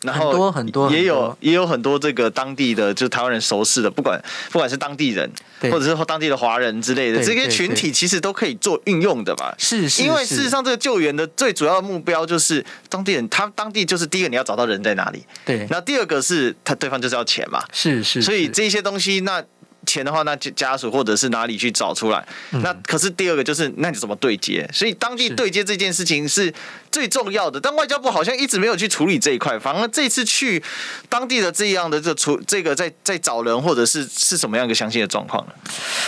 [0.01, 5.29] 然后很多很多也有也有很多这个当地的就台湾人熟识的，不管不管是当地人
[5.63, 9.53] 或者是当地的华人之类的这些群体，其实都可以做运用的嘛。
[9.57, 15.67] 是是，因为事实上这个救援的最主要的目标就是当地人，他当地就是第一个你要找到人在哪里，对。
[15.69, 18.21] 那第二个是他对方就是要钱嘛，是是。
[18.21, 19.43] 所以这些东西那。
[19.89, 22.23] 钱的话，那家属或者是哪里去找出来？
[22.51, 24.69] 那可是第二个就是，那你怎么对接？
[24.71, 26.53] 所以当地对接这件事情是
[26.91, 27.59] 最重要的。
[27.59, 30.61] 但外交部好像一直没有去处理这一块，反而这次去
[31.09, 35.53] 当地的这样的这处这个在在找人，或者是是什么样一个详细的状况呢？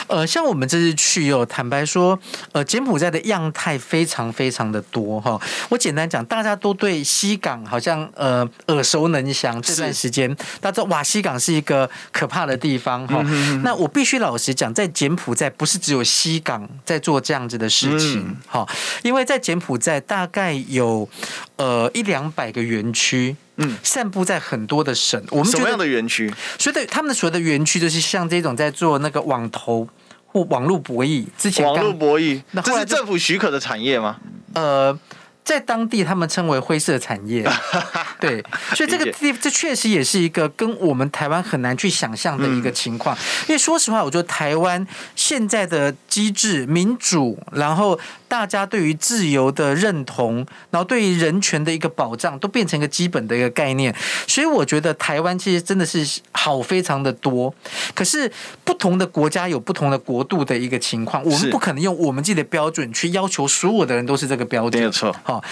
[0.07, 2.17] 呃，像我们这次去，哦坦白说，
[2.51, 5.39] 呃，柬埔寨的样态非常非常的多哈。
[5.69, 9.59] 我简单讲，大家都对西港好像呃耳熟能详。
[9.61, 13.23] 这段时间大家知道哇，西港是一个可怕的地方哈。
[13.63, 21.07] 那我必须老实讲，在柬埔寨不是只有西港在做这样子的事情，哈、嗯，因为在柬埔寨大概有
[21.55, 25.21] 呃一两百个园区，嗯，散布在很多的省。
[25.29, 26.33] 我们什么样的园区？
[26.57, 29.87] 所以对他们的所谓的园区，就是像这种在做那个网投
[30.25, 34.17] 或网络博弈之前，网络博弈，那这是政府许可的产业吗？
[34.53, 34.97] 呃。
[35.43, 37.43] 在当地，他们称为灰色产业，
[38.19, 38.43] 对，
[38.75, 43.17] 所以这个地这确实也是一个跟我们台湾很难去想象的一个情况。
[43.47, 47.99] 因为说实话，我觉得台湾现在的机制民主，然后。
[48.31, 50.37] 大家对于自由的认同，
[50.69, 53.93] 然后对于人权的一个保障，都变成一个基本的一个概念。
[54.25, 57.53] 所以我觉得台湾其实真的是好非常的多。
[57.93, 58.31] 可是
[58.63, 64.79] 不同的国家有不同的国度的一个情况，我们不可能用我们自己的标准去要求所有的人都是这个标准。
[64.79, 65.13] 没有错。
[65.23, 65.43] 好，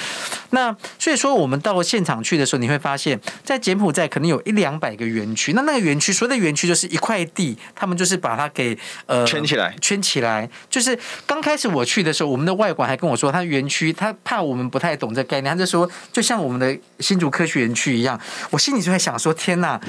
[0.52, 5.52] 那所以说我们到现场去的时候，你会发现在柬埔寨可能有一两百个园区。
[5.52, 10.50] 那那个园区，所谓的园区就是一块地，他们就是把它给呃圈起来，圈起来。
[10.70, 19.80] 就是刚开始我去的时候，我们的外馆还跟我说，他园区他怕我们不太懂这概念，他就说，就像我们的新竹科学园区一样，我心里就在想说，天哪！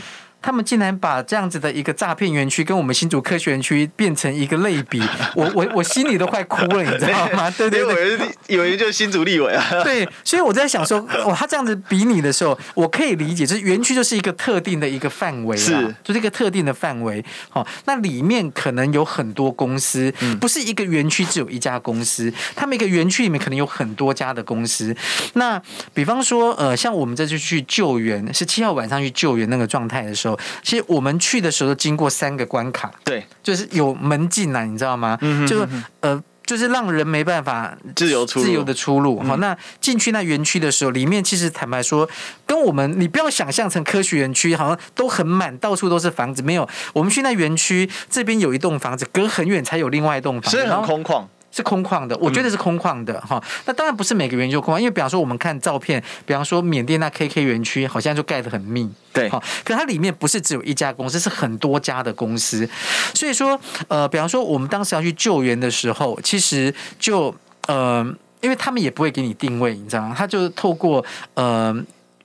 [0.42, 5.03] 他们竟然把这样子的一个诈骗园区跟我们新竹科学园区变成一个类比，
[5.37, 7.50] 我我我心里都快哭了，你知道吗？
[7.50, 9.64] 对 对对，有人就是新竹立委啊。
[9.85, 15.72] 对，所以我在想说，哇，他这样子比你的时候，我可以理解，就是园区就是一个特定的一个范围，是，
[16.03, 17.22] 就是一个特定的范围。
[17.50, 24.96] 好，那里面可能有很多公司，不是一个园区只有一家公司，他们一个园区里面可能有很多家的公司。
[25.35, 25.61] 那
[25.92, 30.30] 比方说，呃，像我们这次去救援，是七号晚上去救援那个状态的时候。
[30.62, 35.16] 其实我们去的时候经过三个关卡，对，就是有门禁啊，你知道吗？
[35.21, 35.69] 嗯，就是
[36.01, 39.21] 呃，就是让人没办法自由出自由的出入。
[39.21, 42.09] 好，那进去那园区的时候，里面其实坦白说，
[42.45, 46.43] 跟我们你不要想象成科学园区，好像都很满，到处都是房子。
[46.43, 51.25] 没有，我们去那园区这边有一栋房子，隔很远才有另外一栋房子，所以很空旷。
[51.50, 53.42] 是空旷的，我觉得是空旷的哈、嗯。
[53.66, 62.68] 那当然不是每个园区空旷，因为比方说我们看照片，比方说缅甸那 KK 园区好像就盖得很密，对，哈，可它里面不是只有一家公司，是很多家的公司。
[63.14, 67.34] 所以说，呃，比方说我们当时要去救援的时候，其实就
[67.66, 68.04] 呃，
[68.40, 70.14] 因为他们也不会给你定位，你知道吗？
[70.16, 71.74] 他就透过呃。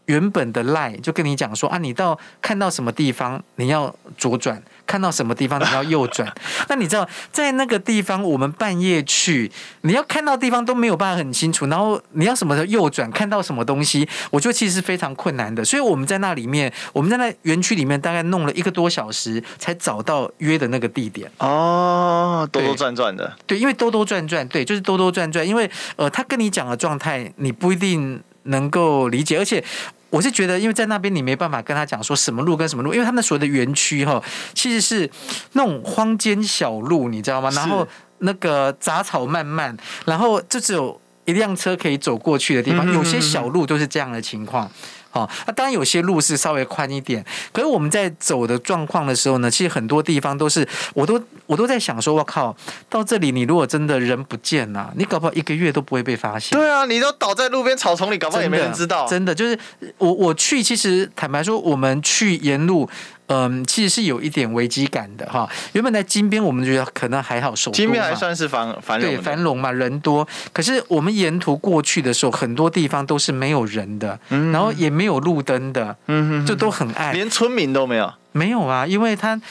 [0.06, 6.32] 原本的 line 就跟你讲说啊，你到看到什么地方你要左转，看到什么地方你要右转。
[6.70, 15.66] 那你知道在那个地方，我们半夜去，你要看到地方都没有办法很清楚，然后你要什么时候右转，看到什么东西，我觉得其实是非常困难的。
[15.66, 21.30] 所以我们在那里面，我们在那园区里面大概弄了一个多小时，才找到约的那个地点。
[21.40, 23.36] 哦，兜兜转转的。
[23.48, 25.48] 对，因为兜兜转转，对，就是兜兜转转。
[25.48, 29.64] 因为呃，他跟你讲的状态，你不一定能够理解，而且。
[30.16, 34.24] 我是觉得，因为在那边你没办法跟他讲说什么路跟什么路，因为他们所谓的园区哈，
[34.54, 35.10] 其实是
[35.52, 37.50] 那种荒间小路，你知道吗？
[37.54, 37.86] 然后
[38.20, 39.76] 那个杂草漫漫，
[40.06, 44.72] 然后就只有一辆车可以走过去的地方，有些小路都是这样的情况。
[45.16, 52.56] 哦，那当然有些路是稍微宽一点，可是我们在走的状况的时候呢，其实很多地方都是，我都我都在想说，我靠，
[52.90, 56.60] 到这里你如果真的人不见了，你搞不好一个月都不会被发现。
[56.60, 59.08] 对啊，你都倒在路边草丛里，搞不好也没人知道。
[59.08, 62.90] 真的，真的就是我我去，其实坦白说，我们去沿路。
[63.28, 65.50] 嗯，其实是有一点危机感的哈。
[65.74, 70.28] 原本在金边，我们觉得可能还好，首都金边还算是繁繁荣，对，繁荣嘛，人多。
[70.54, 79.42] 可是我们沿途过去的时候，很多地方都是没有人的，嗯、然后也没有路灯的，嗯，就都很暗，连村民都没有，没有啊，因为他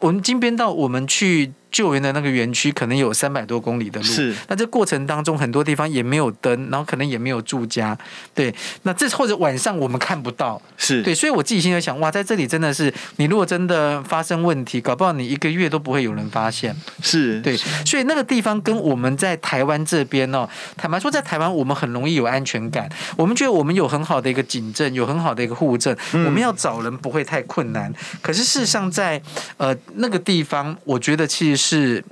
[0.00, 1.52] 我们金边到我们去。
[1.70, 4.34] 救援的那个园区可能有三百多公里的路，是。
[4.48, 7.96] 那这过程当中很多地方也没有灯，然后可能也没有住家，
[8.34, 8.54] 对。
[8.84, 11.14] 那这或者晚上我们看不到，是对。
[11.14, 17.54] 所以我自己心里想，哇，在这里真的是，你如果真的发生问题，搞不好你一个月都不会有人发现，是对。
[17.84, 27.92] 所以那个地方跟我们在台湾这边哦，坦白说，在台湾我们很容易有安全感，我们觉得我们有很好的一个警政，有很好的一个护政，嗯，我们要找人不会太困难。
[28.22, 29.20] 可是事实上在
[29.58, 31.57] 呃那个地方，我觉得其实。
[31.58, 32.04] 是，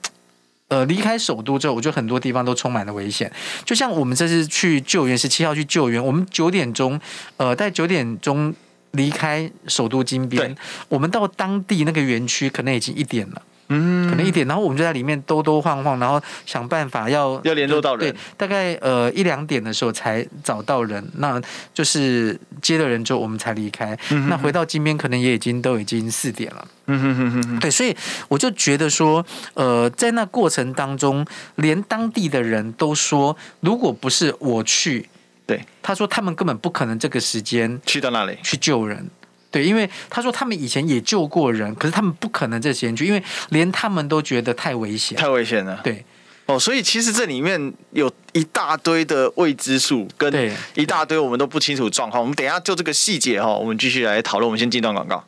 [0.68, 3.32] 呃，离开首都之后，我觉得很多地方都充满了危险。
[3.64, 7.00] 就像我们这次去救援，十七号去救援，我们九点钟，
[7.36, 8.52] 呃，在九点钟
[8.90, 10.56] 离开首都金边，
[10.88, 13.42] 我们到当地那个园区，可能已经一点了。
[13.68, 18.10] 嗯，可能一点，然后我们就在里面兜兜晃晃，然后想办法要要联络到人。
[18.12, 21.40] 对，大概呃一两点的时候才找到人，那
[21.74, 23.98] 就是接了人之后我们才离开。
[24.10, 26.68] 嗯、那回到金边可能也已经都已经四点了。
[26.86, 27.58] 嗯哼哼哼。
[27.58, 27.96] 对，所以
[28.28, 29.24] 我就觉得说，
[29.54, 31.26] 呃，在那过程当中，
[31.56, 35.08] 连当地的人都说，如果不是我去，
[35.44, 39.08] 对，他说他们根本不可能这个时间去到那里去救人。
[39.50, 45.80] 对，因为他说他们以前也救过人，可是他们不可能这些人去，因为连他们都觉得太危险，太危险了。
[45.82, 46.04] 对，
[46.46, 52.20] 哦，所以其实这里面有一大堆的未知数，跟一大堆我们都不清楚状况。
[52.22, 54.46] 我们等一下就这个细节哈，我们继续来讨论。
[54.46, 55.24] 我们先进段广告。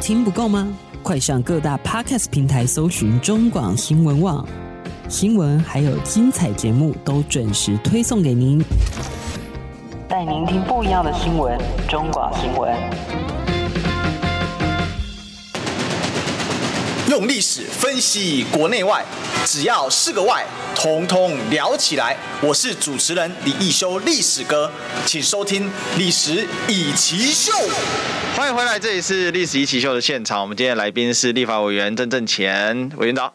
[0.00, 0.68] 听不够吗？
[1.02, 4.46] 快上各大 Podcast 平台搜寻中广新闻网
[5.08, 8.62] 新闻，还有精彩节目都准时推送给您，
[10.08, 11.58] 带您听不一样的新闻。
[11.86, 12.74] 中广新闻。
[17.10, 19.04] 用历史分析国内外，
[19.44, 22.16] 只要是个“外”，统统聊起来。
[22.40, 24.70] 我是主持人李易修，历史哥，
[25.04, 25.66] 请收听
[25.98, 27.52] 《历史易起秀》。
[28.34, 30.40] 欢迎回来，这里是《历史易起秀》的现场。
[30.40, 33.30] 我们今天的来宾是立法委员郑正乾委员长。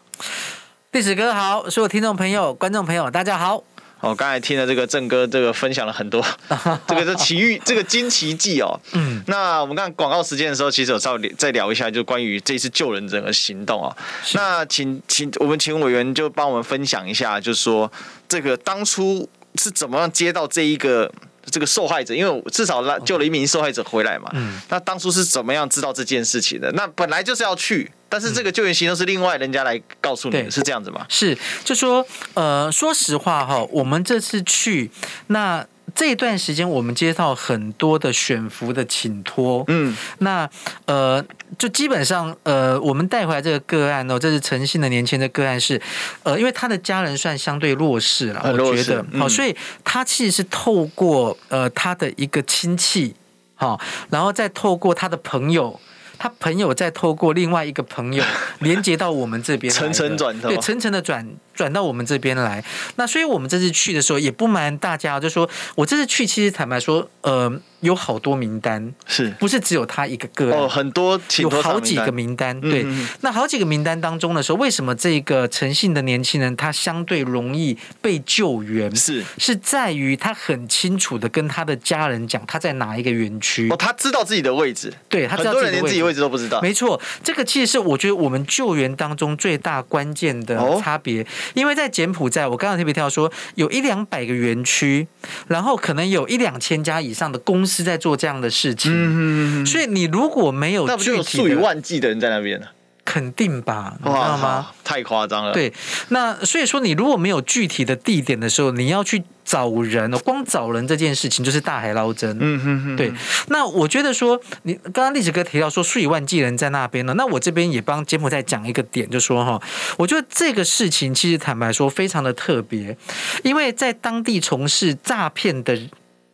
[0.90, 3.62] 历史哥好，所有听众朋友、观众朋友，大家好。
[4.04, 6.22] 哦，刚才听了这个郑哥这个分享了很多，
[6.86, 8.78] 这个是奇遇，这个惊奇记哦。
[8.92, 13.96] 嗯，那我们看广告时间的时候，其实有稍微再聊一下，就关于这次救人整个行动啊。
[14.34, 17.90] 那请请我们请委员就帮我们分享一下，就是说
[18.28, 21.10] 这个当初是怎么样接到这一个
[21.50, 24.30] 这个受害者，因为至少拉救了一名受害者回来嘛。
[24.34, 26.70] 嗯，那当初是怎么样知道这件事情的？
[26.72, 27.90] 那本来就是要去。
[28.06, 31.04] 但是这个救援行动是另外人家来告诉你的，是这样子吗？
[31.08, 34.88] 是，就说呃，说实话哈，我们这次去
[35.26, 40.48] 那这一段时间，我们接到很多的选服的请托，嗯，那
[40.86, 41.24] 呃，
[41.58, 45.80] 就基本上呃，我们带回来这个个案哦，这是诚信的年轻的个案是，
[46.22, 49.02] 呃，因为他的家人算相对弱势了，我觉得。
[49.18, 49.54] 好，嗯，所以
[49.84, 53.14] 他其实是透过呃他的一个亲戚，
[53.54, 53.80] 好，
[54.10, 55.78] 然后再透过他的朋友。
[56.18, 58.22] 他朋友再透过另外一个朋友
[58.60, 62.64] 连接到我们这边，层层转，对，层层的转转到我们这边来。
[62.96, 67.60] 那所以我们这次去的时候，也不瞒大家，就说我这次去，其实坦白说，呃。
[67.80, 70.58] 有好多名单，是不是只有他一个个案？
[70.58, 72.58] 哦，很多，有好几个名单。
[72.58, 78.96] 对，嗯、那好几个名单当中的时候，为什么这个诚信的年轻人他相对容易被救援？
[78.96, 83.68] 是是在于他很清楚的跟他的家人讲他在哪一个园区。
[83.68, 84.90] 哦，他知道自己的位置。
[85.10, 86.60] 对，他知道自己的位置，位置都不知道。
[86.60, 95.06] 没错，这个其实是我觉得我们救援当中最大关键的差别，哦、因为在柬埔寨，我刚刚特别提到说，有一两百个园区，
[95.48, 102.66] 然后可能有一两千家以上的公司在做这样的事情，嗯，所以你如果没有具体，那不就有数以万计的人在那边呢？
[103.04, 104.70] 肯定吧，你知道吗？
[104.82, 105.52] 太夸张了。
[105.52, 105.72] 对，
[106.08, 112.36] 那所以说你如果没有具体的地点的时候，你要去找人，光找人这件事情就是大海捞针。
[112.40, 112.96] 嗯哼哼。
[112.96, 113.12] 对，
[113.48, 119.60] 那我觉得说，你刚刚历史哥提到说数以万计人在那边呢，那我这边也帮柬埔寨讲一个点，就说哈，
[119.98, 122.96] 我觉得这个事情其实坦白说非常的特别，
[123.42, 125.78] 因为在当地从事诈骗的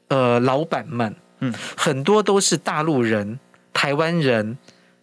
[0.08, 1.16] 呃老板们。
[1.42, 3.40] 嗯，很多都是大陆人、
[3.72, 4.58] 台湾人。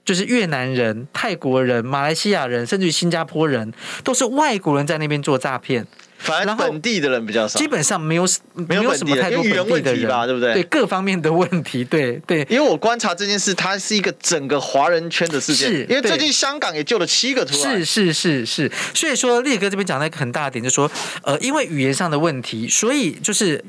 [0.08, 3.74] 就是越南人、泰国人、马来西亚人，甚至于新加坡人，
[4.06, 5.86] 都是外国人在那边做诈骗。
[6.18, 10.54] 反正本地的人比较少，基本上没有没有什么太多本地的人吧，对不对？
[10.54, 12.40] 对各方面的问题，对对。
[12.50, 15.70] 因为我观察这件事，它是一个整个华人圈的事件。
[15.70, 17.78] 是，因为最近香港也救了七个出来。
[17.78, 20.90] 是是是是，所以说立哥这边讲了一个很大的点，就是说，
[21.22, 23.62] 呃，因为语言上的问题，所以就是。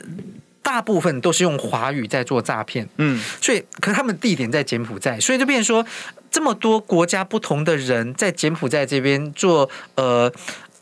[0.61, 5.86] 大部分都是用华语在做诈骗，嗯，所以可是他们地点在柬埔寨，所以就变成说
[6.30, 10.30] 这么多国家不同的人在柬埔寨这边做呃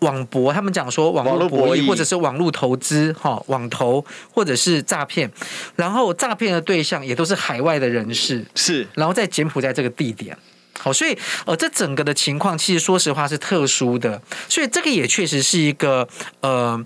[0.01, 1.87] 网博，他们讲说网络博弈。
[1.87, 5.31] 或者是网络投资哈网投或者是诈骗，
[5.75, 10.37] 然后诈骗的对象也都是海外的人士，是，然后在柬埔寨这个地点，
[10.79, 11.17] 好，所以
[11.47, 16.09] 呃这整个的情况其实说实话是特殊的，所以这个也确实是一个
[16.41, 16.85] 呃。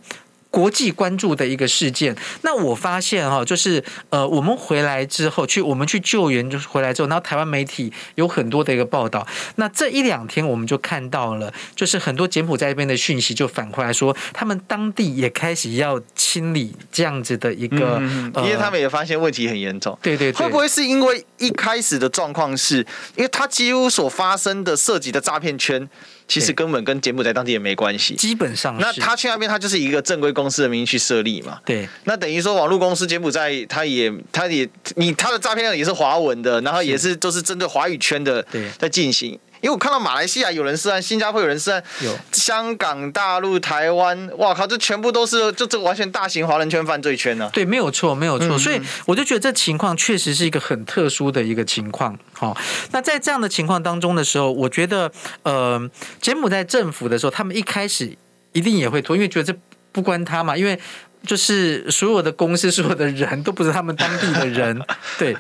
[0.51, 9.27] 国际关注的一个事件，那我发现哈，就是呃，我们回来之后去，我们去救援，就是回来之后，然后台湾媒体有很多的一个报道。
[9.57, 19.97] 那这一两天我们就看到了，就是很多柬埔寨这边的讯息就反过来说，他们当地也开始要清理这样子的一个，嗯、因为他们也发现问题很严重。
[20.03, 22.79] 对对对，会不会是因为一开始的状况是，
[23.15, 25.89] 因为他几乎所发生的涉及的诈骗圈？
[26.31, 28.77] 其实根本跟柬埔寨当地也没关系，基本上。
[28.79, 31.59] 那他去那边，他就是一个正规公司的名义去设立嘛。
[31.65, 31.89] 对。
[32.05, 38.47] 那等于说，网络公司柬埔寨，他也，他也，你他的诈骗也是华文的，然后也是都是针对华语圈的
[38.79, 39.37] 在进行。
[39.61, 47.51] 因为我看到马来西亚有人涉案，新加坡有人涉案，有香港、大陆、台湾，哇靠，这全部都是就这完全大型华人圈犯罪圈呢、啊。
[47.53, 48.49] 对，没有错，没有错。
[48.49, 52.19] 嗯、所以我就觉得这情况确实是一个很特殊的一个情况。
[52.33, 52.57] 好，
[52.93, 55.11] 那在这样的情况当中的时候，我觉得
[55.43, 55.91] 呃，
[56.21, 58.17] 柬埔寨政府的时候，他们一开始
[58.53, 59.59] 一定也会拖，因为觉得这
[59.93, 60.81] 不关他嘛，因为
[61.27, 64.81] 就是所有的公司、 所有的人都不是他们当地的人，
[65.19, 65.37] 对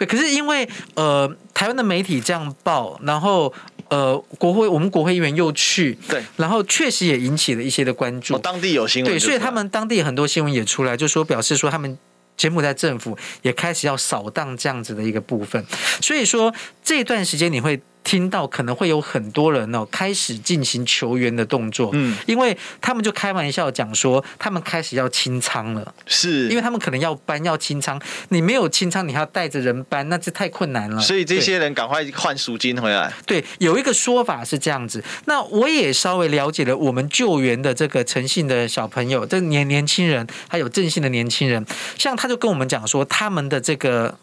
[0.00, 0.06] 对。
[0.08, 1.30] 可是因为呃。
[1.52, 3.52] 台湾的媒体这样报，然后
[3.90, 8.34] 呃，国会我们国会议员又去，对，然后确实也引起了一些的关注。
[8.34, 11.98] 哦，当地有新闻，对，所以他们当地很多新闻也出来，就说表示说他们
[12.34, 15.62] 柬埔寨政府也开始要扫荡这样子的一个部分。
[16.00, 17.78] 所以说这段时间你会。
[18.02, 31.00] 听到可能会有很多人哦开始进行求援的动作，嗯，因为他们就开玩笑讲说，他们开始要清仓了，是因为他们可能要搬要清仓，你没有清仓，你还要带着人搬，那这太困难了。
[31.00, 33.12] 所以这些人赶快换赎金回来。
[33.26, 35.04] 对，有一个说法是这样子。
[35.26, 41.64] 那我也稍微了解了我们救援的这个诚信的小朋友，这年年轻人还有正信的年轻人，
[41.98, 44.18] 像他就跟我们讲说，他们的这个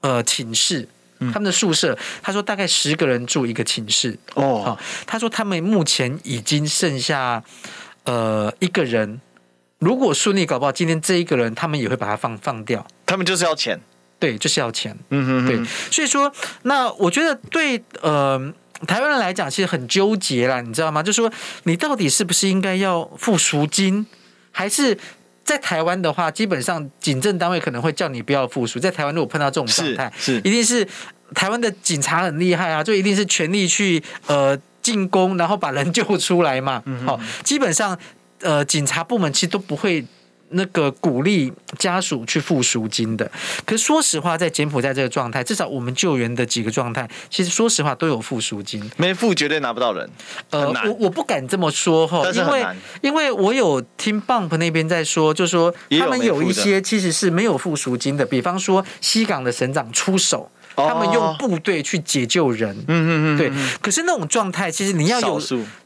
[0.00, 0.88] 呃寝室。
[1.30, 4.62] 他们的宿舍，他说大概十个人住一个寝室哦。
[4.64, 7.42] 好，他说他们目前已经剩下
[8.04, 9.20] 呃一个人，
[9.78, 12.86] 如果顺利搞不好，今天这一个人他们也会把他放放掉。
[13.06, 13.78] 他们就是要钱，
[14.18, 14.96] 对，就是要钱。
[15.10, 15.64] 嗯哼，哼，对。
[15.90, 18.40] 所以说，那我觉得对呃
[18.86, 21.02] 台湾人来讲，其实很纠结啦，你知道吗？
[21.02, 21.30] 就是说，
[21.64, 24.06] 你到底是不是应该要付赎金，
[24.50, 24.96] 还是？
[25.44, 28.78] 在台湾的话，基本上警政单位可能会叫你不要复述。
[28.78, 30.12] 在台湾，如果碰到这种状态，
[30.44, 30.86] 一定是
[31.34, 36.74] 台湾的警察很厉害啊，就一定是全力去呃进攻，然后把人救出来嘛。
[36.76, 37.98] 好、嗯哦，基本上
[38.40, 40.04] 呃警察部门其实都不会。
[40.52, 43.30] 那个鼓励家属去付赎金的，
[43.64, 50.08] 可是说实话，在柬埔寨这个状态，至少我们救援的几个状态，其实说实话都有付赎金，没付绝对拿不到人。
[50.50, 52.66] 呃，我我不敢这么说哈，因为
[53.00, 60.50] 因为我有听 Bump 那边在说，就说他们有一些其实是没有付赎金的，比方说西港的省长出手。
[60.76, 63.52] 他们用部队去解救人，嗯嗯嗯，对。
[63.80, 65.40] 可是那种状态，其实你要有，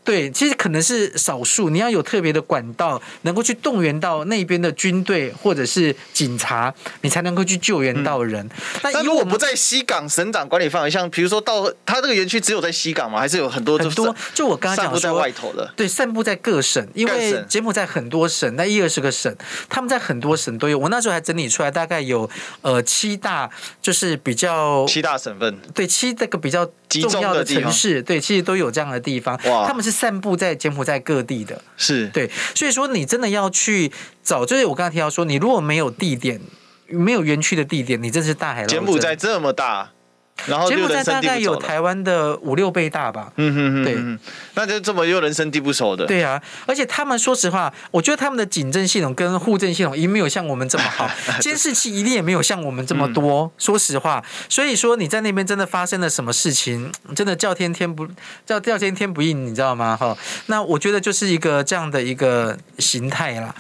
[0.05, 1.69] 对，其实可能是少数。
[1.71, 8.49] 你要有特别的管道，能够去动员到那边的军队或者是警察，你才能够去救援到人。
[8.83, 13.19] 那如果不在西港省长管理范围，像比如说到他这个园区只有在西港吗？
[13.19, 14.15] 还是有很多很多？
[14.33, 19.35] 就我刚刚讲说，散布在外头的，对，散布在各省，因为柬埔寨很多省，那一二十个省，
[19.69, 20.79] 他们在很多省都有。
[20.79, 22.31] 我那时候还整理出来，大概有
[22.63, 23.51] 呃七大，
[23.83, 24.76] 就是比较。
[24.87, 29.39] 七大省份，对，七这个比较重要的城市，对，其实都有这样的地方。
[29.45, 32.29] 哇，他们是散布在柬埔寨各地的，是对。
[32.55, 36.41] 所以说，你真的要去找，就是我刚才提到说，你如果没有地点，
[36.89, 38.79] 没有园区的地点，你真是大海捞针。
[38.79, 39.93] 柬埔寨这么大。
[40.47, 43.33] 然后，柬埔寨大概有台湾的五六倍大吧。
[43.37, 44.19] 嗯哼哼，对，
[44.55, 46.05] 那就这么又人生地不熟的。
[46.05, 51.11] 对啊，而且他们说实话，我觉得他们的警政系统跟户政系统一定没有像我们这么好，
[51.41, 53.45] 监视器一定也没有像我们这么多。
[53.45, 58.07] 嗯、说实话，所以说你在那边真的发生了什么事情，真的叫天天不
[58.45, 59.97] 叫叫天天不应，你知道吗？
[59.97, 60.17] 哈，
[60.47, 63.55] 那我觉得就是一个这样的一个形态啦。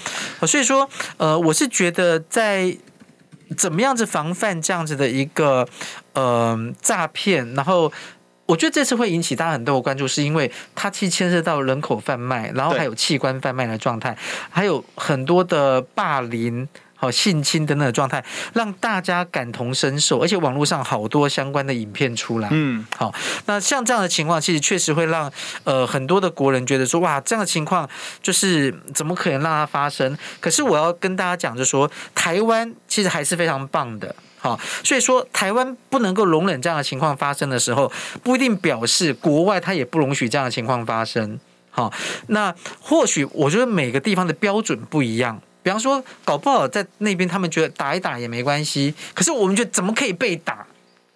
[0.47, 2.77] 所以说，呃，我是觉得在。
[3.57, 5.69] 怎么样子防范这样子的一个
[6.15, 7.55] 呃诈骗？
[7.55, 7.93] 然后
[8.47, 14.17] 我觉得这次会引起大家很多的关注，是因为它其实牵涉到人口贩卖，然后还有器官贩卖的状态，
[14.51, 16.69] 还有很多的霸凌。
[16.97, 18.25] 好性侵等等的状态，
[18.55, 22.49] 让大家感同身受，而且网络上好多相关的影片出来。
[22.51, 25.31] 嗯，好，那像这样的情况，其实确实会让
[25.65, 27.89] 呃很多的国人觉得说，哇，这样的情况
[28.23, 30.17] 就是怎么可能让它发生？
[30.41, 34.15] 可是我要跟大家讲，就是说台湾其实还是非常棒的。
[34.39, 37.91] 好，所以说台湾不能够容忍这样的情况发生的时候，
[38.23, 41.39] 不一定表示国外它也不容许这样的情况发生。
[41.71, 41.93] 好，
[42.29, 45.41] 那或许我觉得每个地方的标准不一样。
[45.67, 50.64] 比方说，搞不好在那边他们觉得打一打也没关系，可是我们觉得怎么可以被打？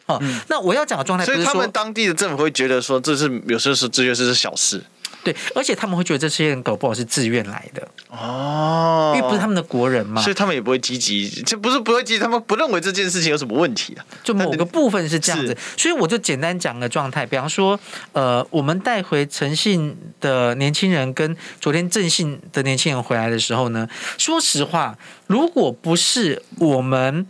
[0.07, 4.82] 哦，嗯、那我要讲的状态，所以他们当地的政府会觉得说，这是有时候是这些是小事。
[5.22, 7.86] 对，而且他们会觉得这些人搞不好是自愿来的。
[8.08, 17.78] 哦，因为不是他们的国人嘛，所以他们也不会积极，这不是不会积极，他们不认为这件事情有什么问题啊，就某个部分是这样子，所以我就简单讲个状态，比方说，
[18.12, 24.96] 呃，我们带回诚信的年轻人跟昨天正信的年轻人回来的时候呢，说实话，
[25.26, 27.26] 如果不是我们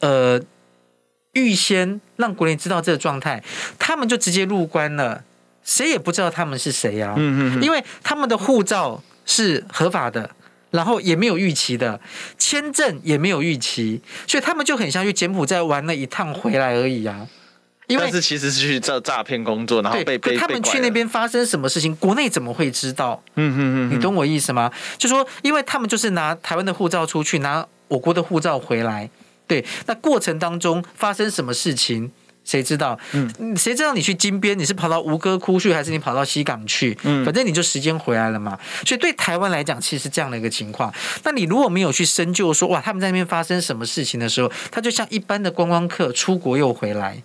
[0.00, 0.40] 呃
[1.32, 3.42] 预先让国人知道这个状态，
[3.78, 5.22] 他们就直接入关了。
[5.66, 10.30] 谁也不知道他们是谁呀，嗯嗯，因为他们的护照是合法的，
[10.70, 12.00] 然后也没有预期的，
[12.38, 17.26] 签证也没有预期，所以他们就很像去柬埔寨玩了一趟回来而已啊。
[17.88, 23.22] 因为但是其实是去做诈骗工作，然后被被他们去那边发生什么事情，国内怎么会知道？
[23.34, 23.58] 嗯嗯
[23.90, 24.70] 嗯，你懂我意思吗？
[24.98, 29.08] 就说因为他们就是拿台湾的护照出去，拿我国的护照回来，
[29.46, 32.10] 对，那过程当中发生什么事情？
[32.46, 32.98] 谁知道？
[33.12, 36.96] 嗯，谁知道你去金边，你是跑到吴哥窟去，还是你跑到西港去？
[37.02, 38.56] 嗯，反正你就时间回来了嘛。
[38.86, 40.94] 所以对台湾来讲，其实是这样的一个情况。
[41.24, 47.20] 那你如果没有去深究说，哇，他们在那边发生什么事情的时候，他就像一般的观光客出国又回来。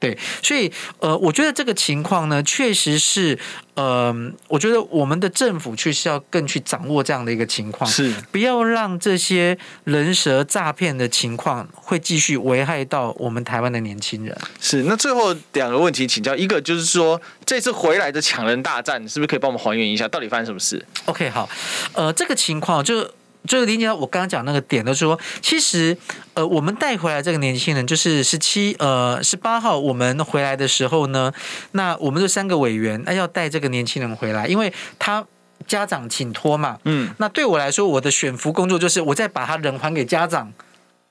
[0.00, 0.70] 对，所以
[1.00, 3.36] 呃，我觉得这个情况呢，确实是
[3.74, 4.14] 呃，
[4.46, 14.38] 我觉得我们的政府确实要更去掌握这样的一个情况，是不要让这些人蛇诈骗的情况会继续危害到我们台湾的年轻人。
[14.60, 21.48] 是，那最后两个问题请教，一个就是说，这次回来的抢人大战，是不是可以帮我们还原一下，到底发生什么事？OK，好，
[21.94, 23.10] 呃，这个情况就。
[23.46, 25.96] 就是理解到我刚刚讲那个点的说，其实
[26.34, 31.32] 呃，我们带回来这个年轻人，就是十七呃十八号我们回来的时候呢，
[31.72, 35.24] 那我们这三个委员那要带这个年轻人回来，因为他
[35.66, 40.52] 家长请托嘛，嗯，那对我来说，我的选服工作就是我再把他人还给家长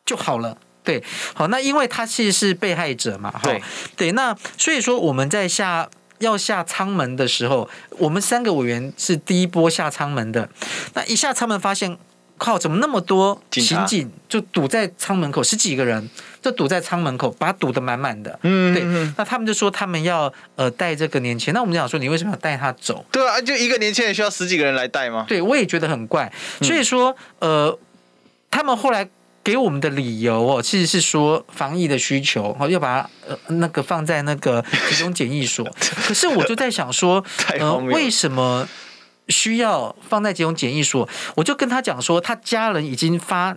[0.06, 1.04] 就好了，对，
[1.34, 3.62] 好，那因为他其实是被害者嘛，对。
[3.96, 7.68] 对，那所以说我们在下要下舱门的时候，
[7.98, 10.50] 我们三个委员是第一波下舱门的，
[10.94, 11.98] 那一下舱门发现。
[12.38, 12.58] 靠！
[12.58, 15.44] 怎么那么多刑警就堵在舱门口？
[15.44, 16.10] 十几个人
[16.42, 18.40] 就堵在舱门口，把它堵得满满的。
[18.44, 18.84] 嗯，对。
[19.18, 21.56] 那他们就说他们要呃带这个年轻人。
[21.56, 23.04] 那我们就想说，你为什么要带他走？
[23.12, 25.26] 对啊，就一个年轻人需要十几个人来带吗？
[25.28, 26.32] 对，我也觉得很怪。
[26.62, 27.78] 所以说，呃，
[28.52, 29.08] 他们后来
[29.44, 35.66] 给我们的理由哦，其实是说防疫的需求，要把它呃那个放在那个集中检疫所。
[36.08, 37.24] 可是我就在想说，
[37.60, 38.68] 呃，为什么？
[39.30, 43.56] 需要放在这种检疫所，我就跟他讲说，他家人已经发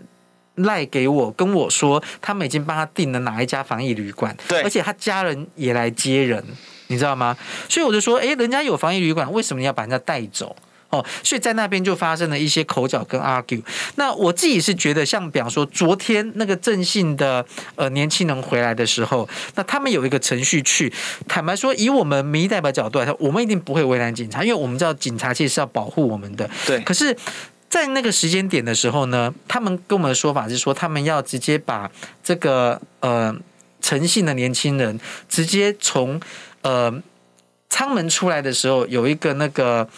[0.57, 6.45] 赖给我，跟我说他们已经帮他订了哪一家防疫旅馆，对，而且他家人也来接人，
[6.89, 7.37] 你知道吗？
[7.69, 10.55] 所以我就说，诶，人家有防疫旅馆，为什么你要把人家带走？
[10.91, 13.63] 哦，所以在那边就发生了一些口角跟 argue。
[13.95, 17.45] 那我自己是觉得，像比方说昨天那个正信的
[17.77, 20.93] 呃年轻人回来的时候，那他们有一个程序去。
[21.29, 26.51] 坦白说，以我们民意代表角度来说，我们一定不会为难警察，因为我们知道警察其实是要保护我们的。
[26.67, 26.81] 对。
[26.81, 27.17] 可是，
[27.69, 31.89] 在那个时间点的时候呢，他们跟我们的说法是说，他们要直接把
[32.25, 33.33] 这个呃
[33.81, 36.21] 诚信的年轻人直接从
[36.63, 36.93] 呃
[37.69, 39.89] 舱门出来的时候有一个那个。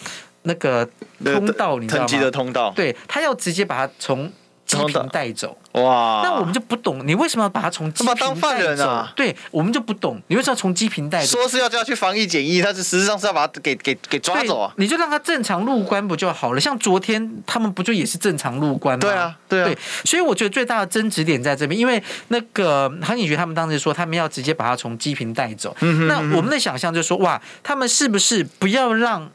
[0.43, 0.87] 那个
[1.23, 2.07] 通道，你知道吗？
[2.07, 4.31] 腾的通道，对，他要直接把他从
[4.65, 5.57] 机坪带走。
[5.73, 6.21] 哇！
[6.23, 8.25] 那我们就不懂，你为什么要把他从机坪带走？
[8.27, 9.11] 当犯人啊？
[9.15, 11.37] 对，我们就不懂，你为什么要从机坪带走？
[11.37, 14.71] 说是要叫他去防疫检疫，但是实际上是要把他给给给抓走啊！
[14.77, 16.61] 你就让他正常入关不就好了？
[16.61, 19.01] 像昨天他们不就也是正常入关吗？
[19.01, 19.65] 对啊，对啊。
[19.65, 25.75] 对，所以我觉得最大的争执点在这边，因为那个航警局他们当时说他们要直接把他从机坪带走。
[25.81, 26.07] 嗯哼嗯哼。
[26.07, 29.29] 那我们的想象就是说，哇，他们是不是不要让？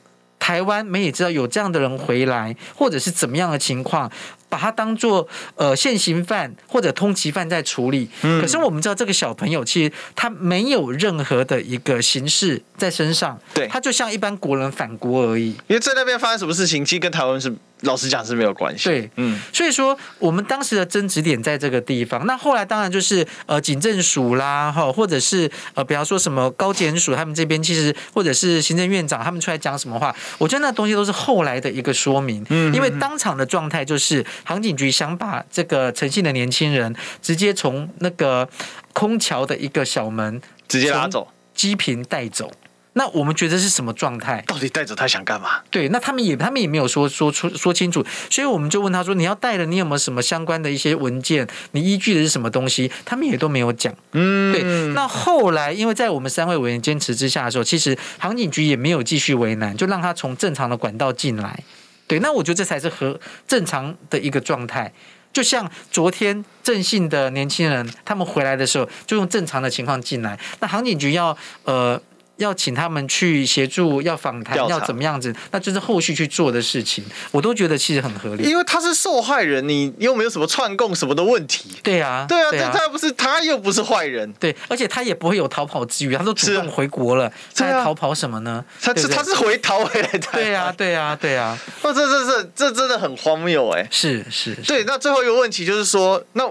[0.48, 4.10] 台湾媒体知道有这样的人回来，或者是怎么样的情况，
[4.48, 8.08] 把他当做呃现行犯或者通缉犯在处理。
[8.22, 15.48] 可是我们知道这个小朋友其实他没有任何的一个刑事在身上，对，他就像一般国人反国而已。
[15.66, 18.84] 因为在那边发生什么事情，其实跟台湾是老实讲是没有关系。
[18.84, 22.26] 对，嗯，所以说我们当时的争执点在这个地方。
[22.26, 32.44] 那后来当然就是呃警政署啦，哈，或者是呃比方说什么高检署他们这边其实或者是行政院长他们出来讲什么话，我觉得那东西都是后来的一个说明。
[32.50, 38.48] 嗯，因为当场的状态就是航警局想把这个诚信的年轻人直接从那个
[38.92, 42.50] 空桥的一个小门直接拉走，机坪带走。
[42.98, 44.42] 那我们觉得是什么状态？
[44.44, 45.60] 到底带着他想干嘛？
[45.70, 51.46] 对，那他们也他们也没有说说出说清楚，所以我们就问他说：“你要带了，你有没有什么相关的一些文件？
[51.70, 53.94] 你依据的是什么东西？”他们也都没有讲。
[54.14, 54.64] 嗯，对。
[54.94, 61.62] 那后来，因为在我们三位委员坚持之下的时候，其实航警局也没有继续为难，就让他从正常的管道进来。
[62.08, 64.92] 对，那我觉得这才是和正常的一个状态。
[65.32, 70.36] 就像昨天正信的年轻人他们回来的时候，就用正常的情况进来。
[70.58, 72.02] 那航警局要呃。
[72.38, 75.34] 要请他们去协助，要访谈，要怎么样子？
[75.50, 78.44] 那就是后续去做的事情，我都觉得其实很合理。
[78.44, 81.68] 因为他是受害人，你又没有什么串供什么的问题。
[81.82, 84.32] 对啊，对啊，对啊，他又不是，他又不是坏人。
[84.34, 88.64] 对，而且他也不会有逃跑之余，他都主动回国了，他还逃跑什么呢？
[88.80, 90.28] 他是他是回逃回来的。
[90.32, 91.58] 对啊，对啊，对啊。
[91.82, 93.86] 那这这这这真的很荒谬哎！
[93.90, 94.54] 是是。
[94.66, 96.48] 对，那最后一个问题就是说，那。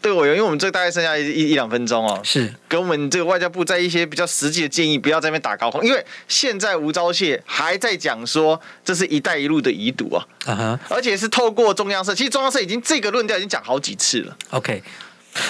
[0.00, 14.36] 对我有，因为我们这大概剩下一一一两分钟哦，是给我们这个外交部在一些比较实际的建议，不要在那边打高空，因为现在吴钊燮还在讲说这是一带一路的遗毒啊，嗯哼，而且是透过中央社，其实中央社已经这个论调已经讲好几次了。
[14.50, 14.82] OK，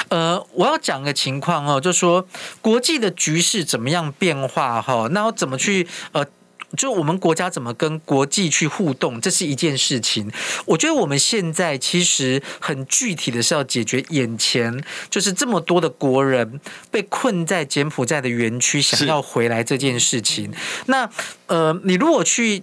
[0.09, 2.27] 呃，我要讲个情况哦，就是说
[2.61, 6.25] 国际的局势怎么样变化哈，那我怎么去呃。
[6.77, 10.31] 就我们国家怎么跟国际去互动，这是一件事情。
[10.65, 16.61] 我觉得我们现在其实很具体的是要解决眼前就是这么多的国人
[16.91, 20.53] 被困在柬埔寨的园区，想要回来这件事情。
[20.87, 21.09] 那
[21.47, 22.63] 呃，你如果去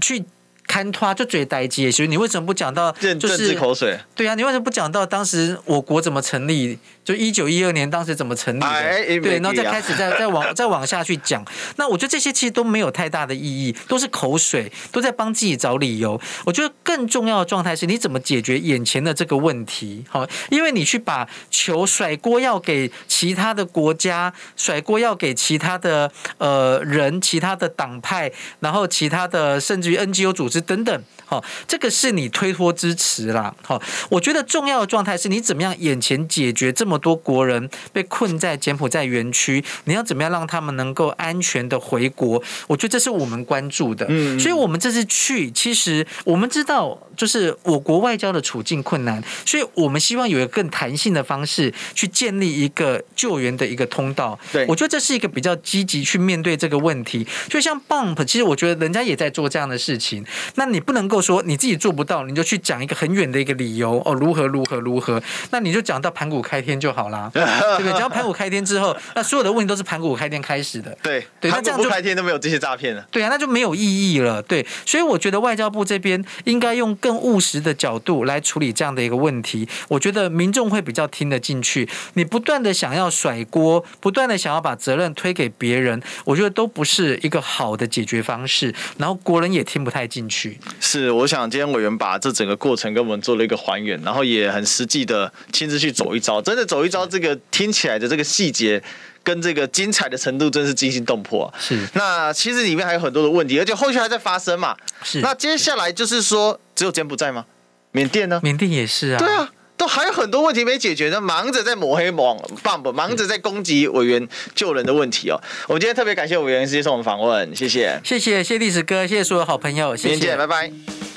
[0.00, 0.24] 去。
[0.68, 3.98] 看他就嘴呆机，所以你为什么不讲到就是口水？
[4.14, 6.78] 对啊，你为什么不讲到当时我国怎么成立？
[7.02, 9.20] 就一九一二年当时怎么成立的？
[9.22, 11.42] 对，然后再开始再 再往再往下去讲。
[11.76, 16.20] 那我觉得这些其实都没有太大的意义，都是口水，都在帮自己找理由。
[16.44, 20.04] 我觉得更重要的状态是你怎么解决眼前的这个问题？
[20.10, 30.57] 好，因为你去把球甩锅要给其他的国家，甩锅要给其他的呃人、其他的党派，然后其他的甚至于 NGO 组织。
[30.60, 33.54] 等等，好，这个是你推脱支持啦。
[33.62, 42.42] 好，我觉得重要的状态是你怎么样眼前解决这么多国人被困在柬埔寨园区，你要怎么样让他们能够安全的回国？
[42.66, 44.06] 我觉得这是我们关注的。
[44.08, 54.38] 嗯，所以我们这次去，其实我们知道，就是我国外交的处境困难，所以我们希望有一个更弹性的方式去建立一个救援的一个通道。
[54.52, 57.26] 对，我觉得这是一个比较积极去面对这个问题。
[57.48, 60.24] 就像 Bump，其实我觉得人家也在做这样的事情。
[60.54, 65.22] 那你不能够说你自己做不到，你就去讲一个很远的一个理由哦，如何如何如何？
[65.50, 67.42] 那你就讲到盘古开天就好啦，对
[67.76, 67.92] 不对？
[67.92, 70.96] 讲到盘古开天之后，那所有的问题都是盘古开天开始的。
[71.02, 73.06] 对对，那这样就开天都没有这些诈骗了。
[73.10, 74.42] 对啊，那就没有意义了。
[74.42, 79.68] 对，所以我觉得外交部这边应该用更务实的角度来处理这样的一个问题。
[79.88, 81.88] 我觉得民众会比较听得进去。
[82.14, 88.74] 你不断的想要甩锅，不断的想要把责任推给别人，我觉得都不是一个好的解决方式。
[88.98, 90.37] 然后国人也听不太进去。
[90.80, 98.82] 是，我想今天委员把这整个过程跟我们做了一个还原，然后也很实际的亲自去走一遭，真的走一遭，这个听起来的这个细节
[99.22, 101.54] 跟这个精彩的程度，真是惊心动魄啊。
[101.58, 104.76] 是，那其实里面还有很多的问题，而且后续还在发生嘛。
[105.02, 107.44] 是，那接下来就是说，只有柬埔寨吗？
[107.92, 108.40] 缅甸呢？
[108.42, 109.18] 缅甸也是啊。
[109.18, 109.50] 对啊。
[109.78, 115.40] 都还有很多问题没解决，呢忙着在抹黑网 Bump，忙着在攻击委员救人的问题哦。
[115.68, 121.07] 我们今天特别感谢委员接受我们访问，谢谢，谢谢谢历史哥，谢谢所有好朋友，谢谢，拜拜。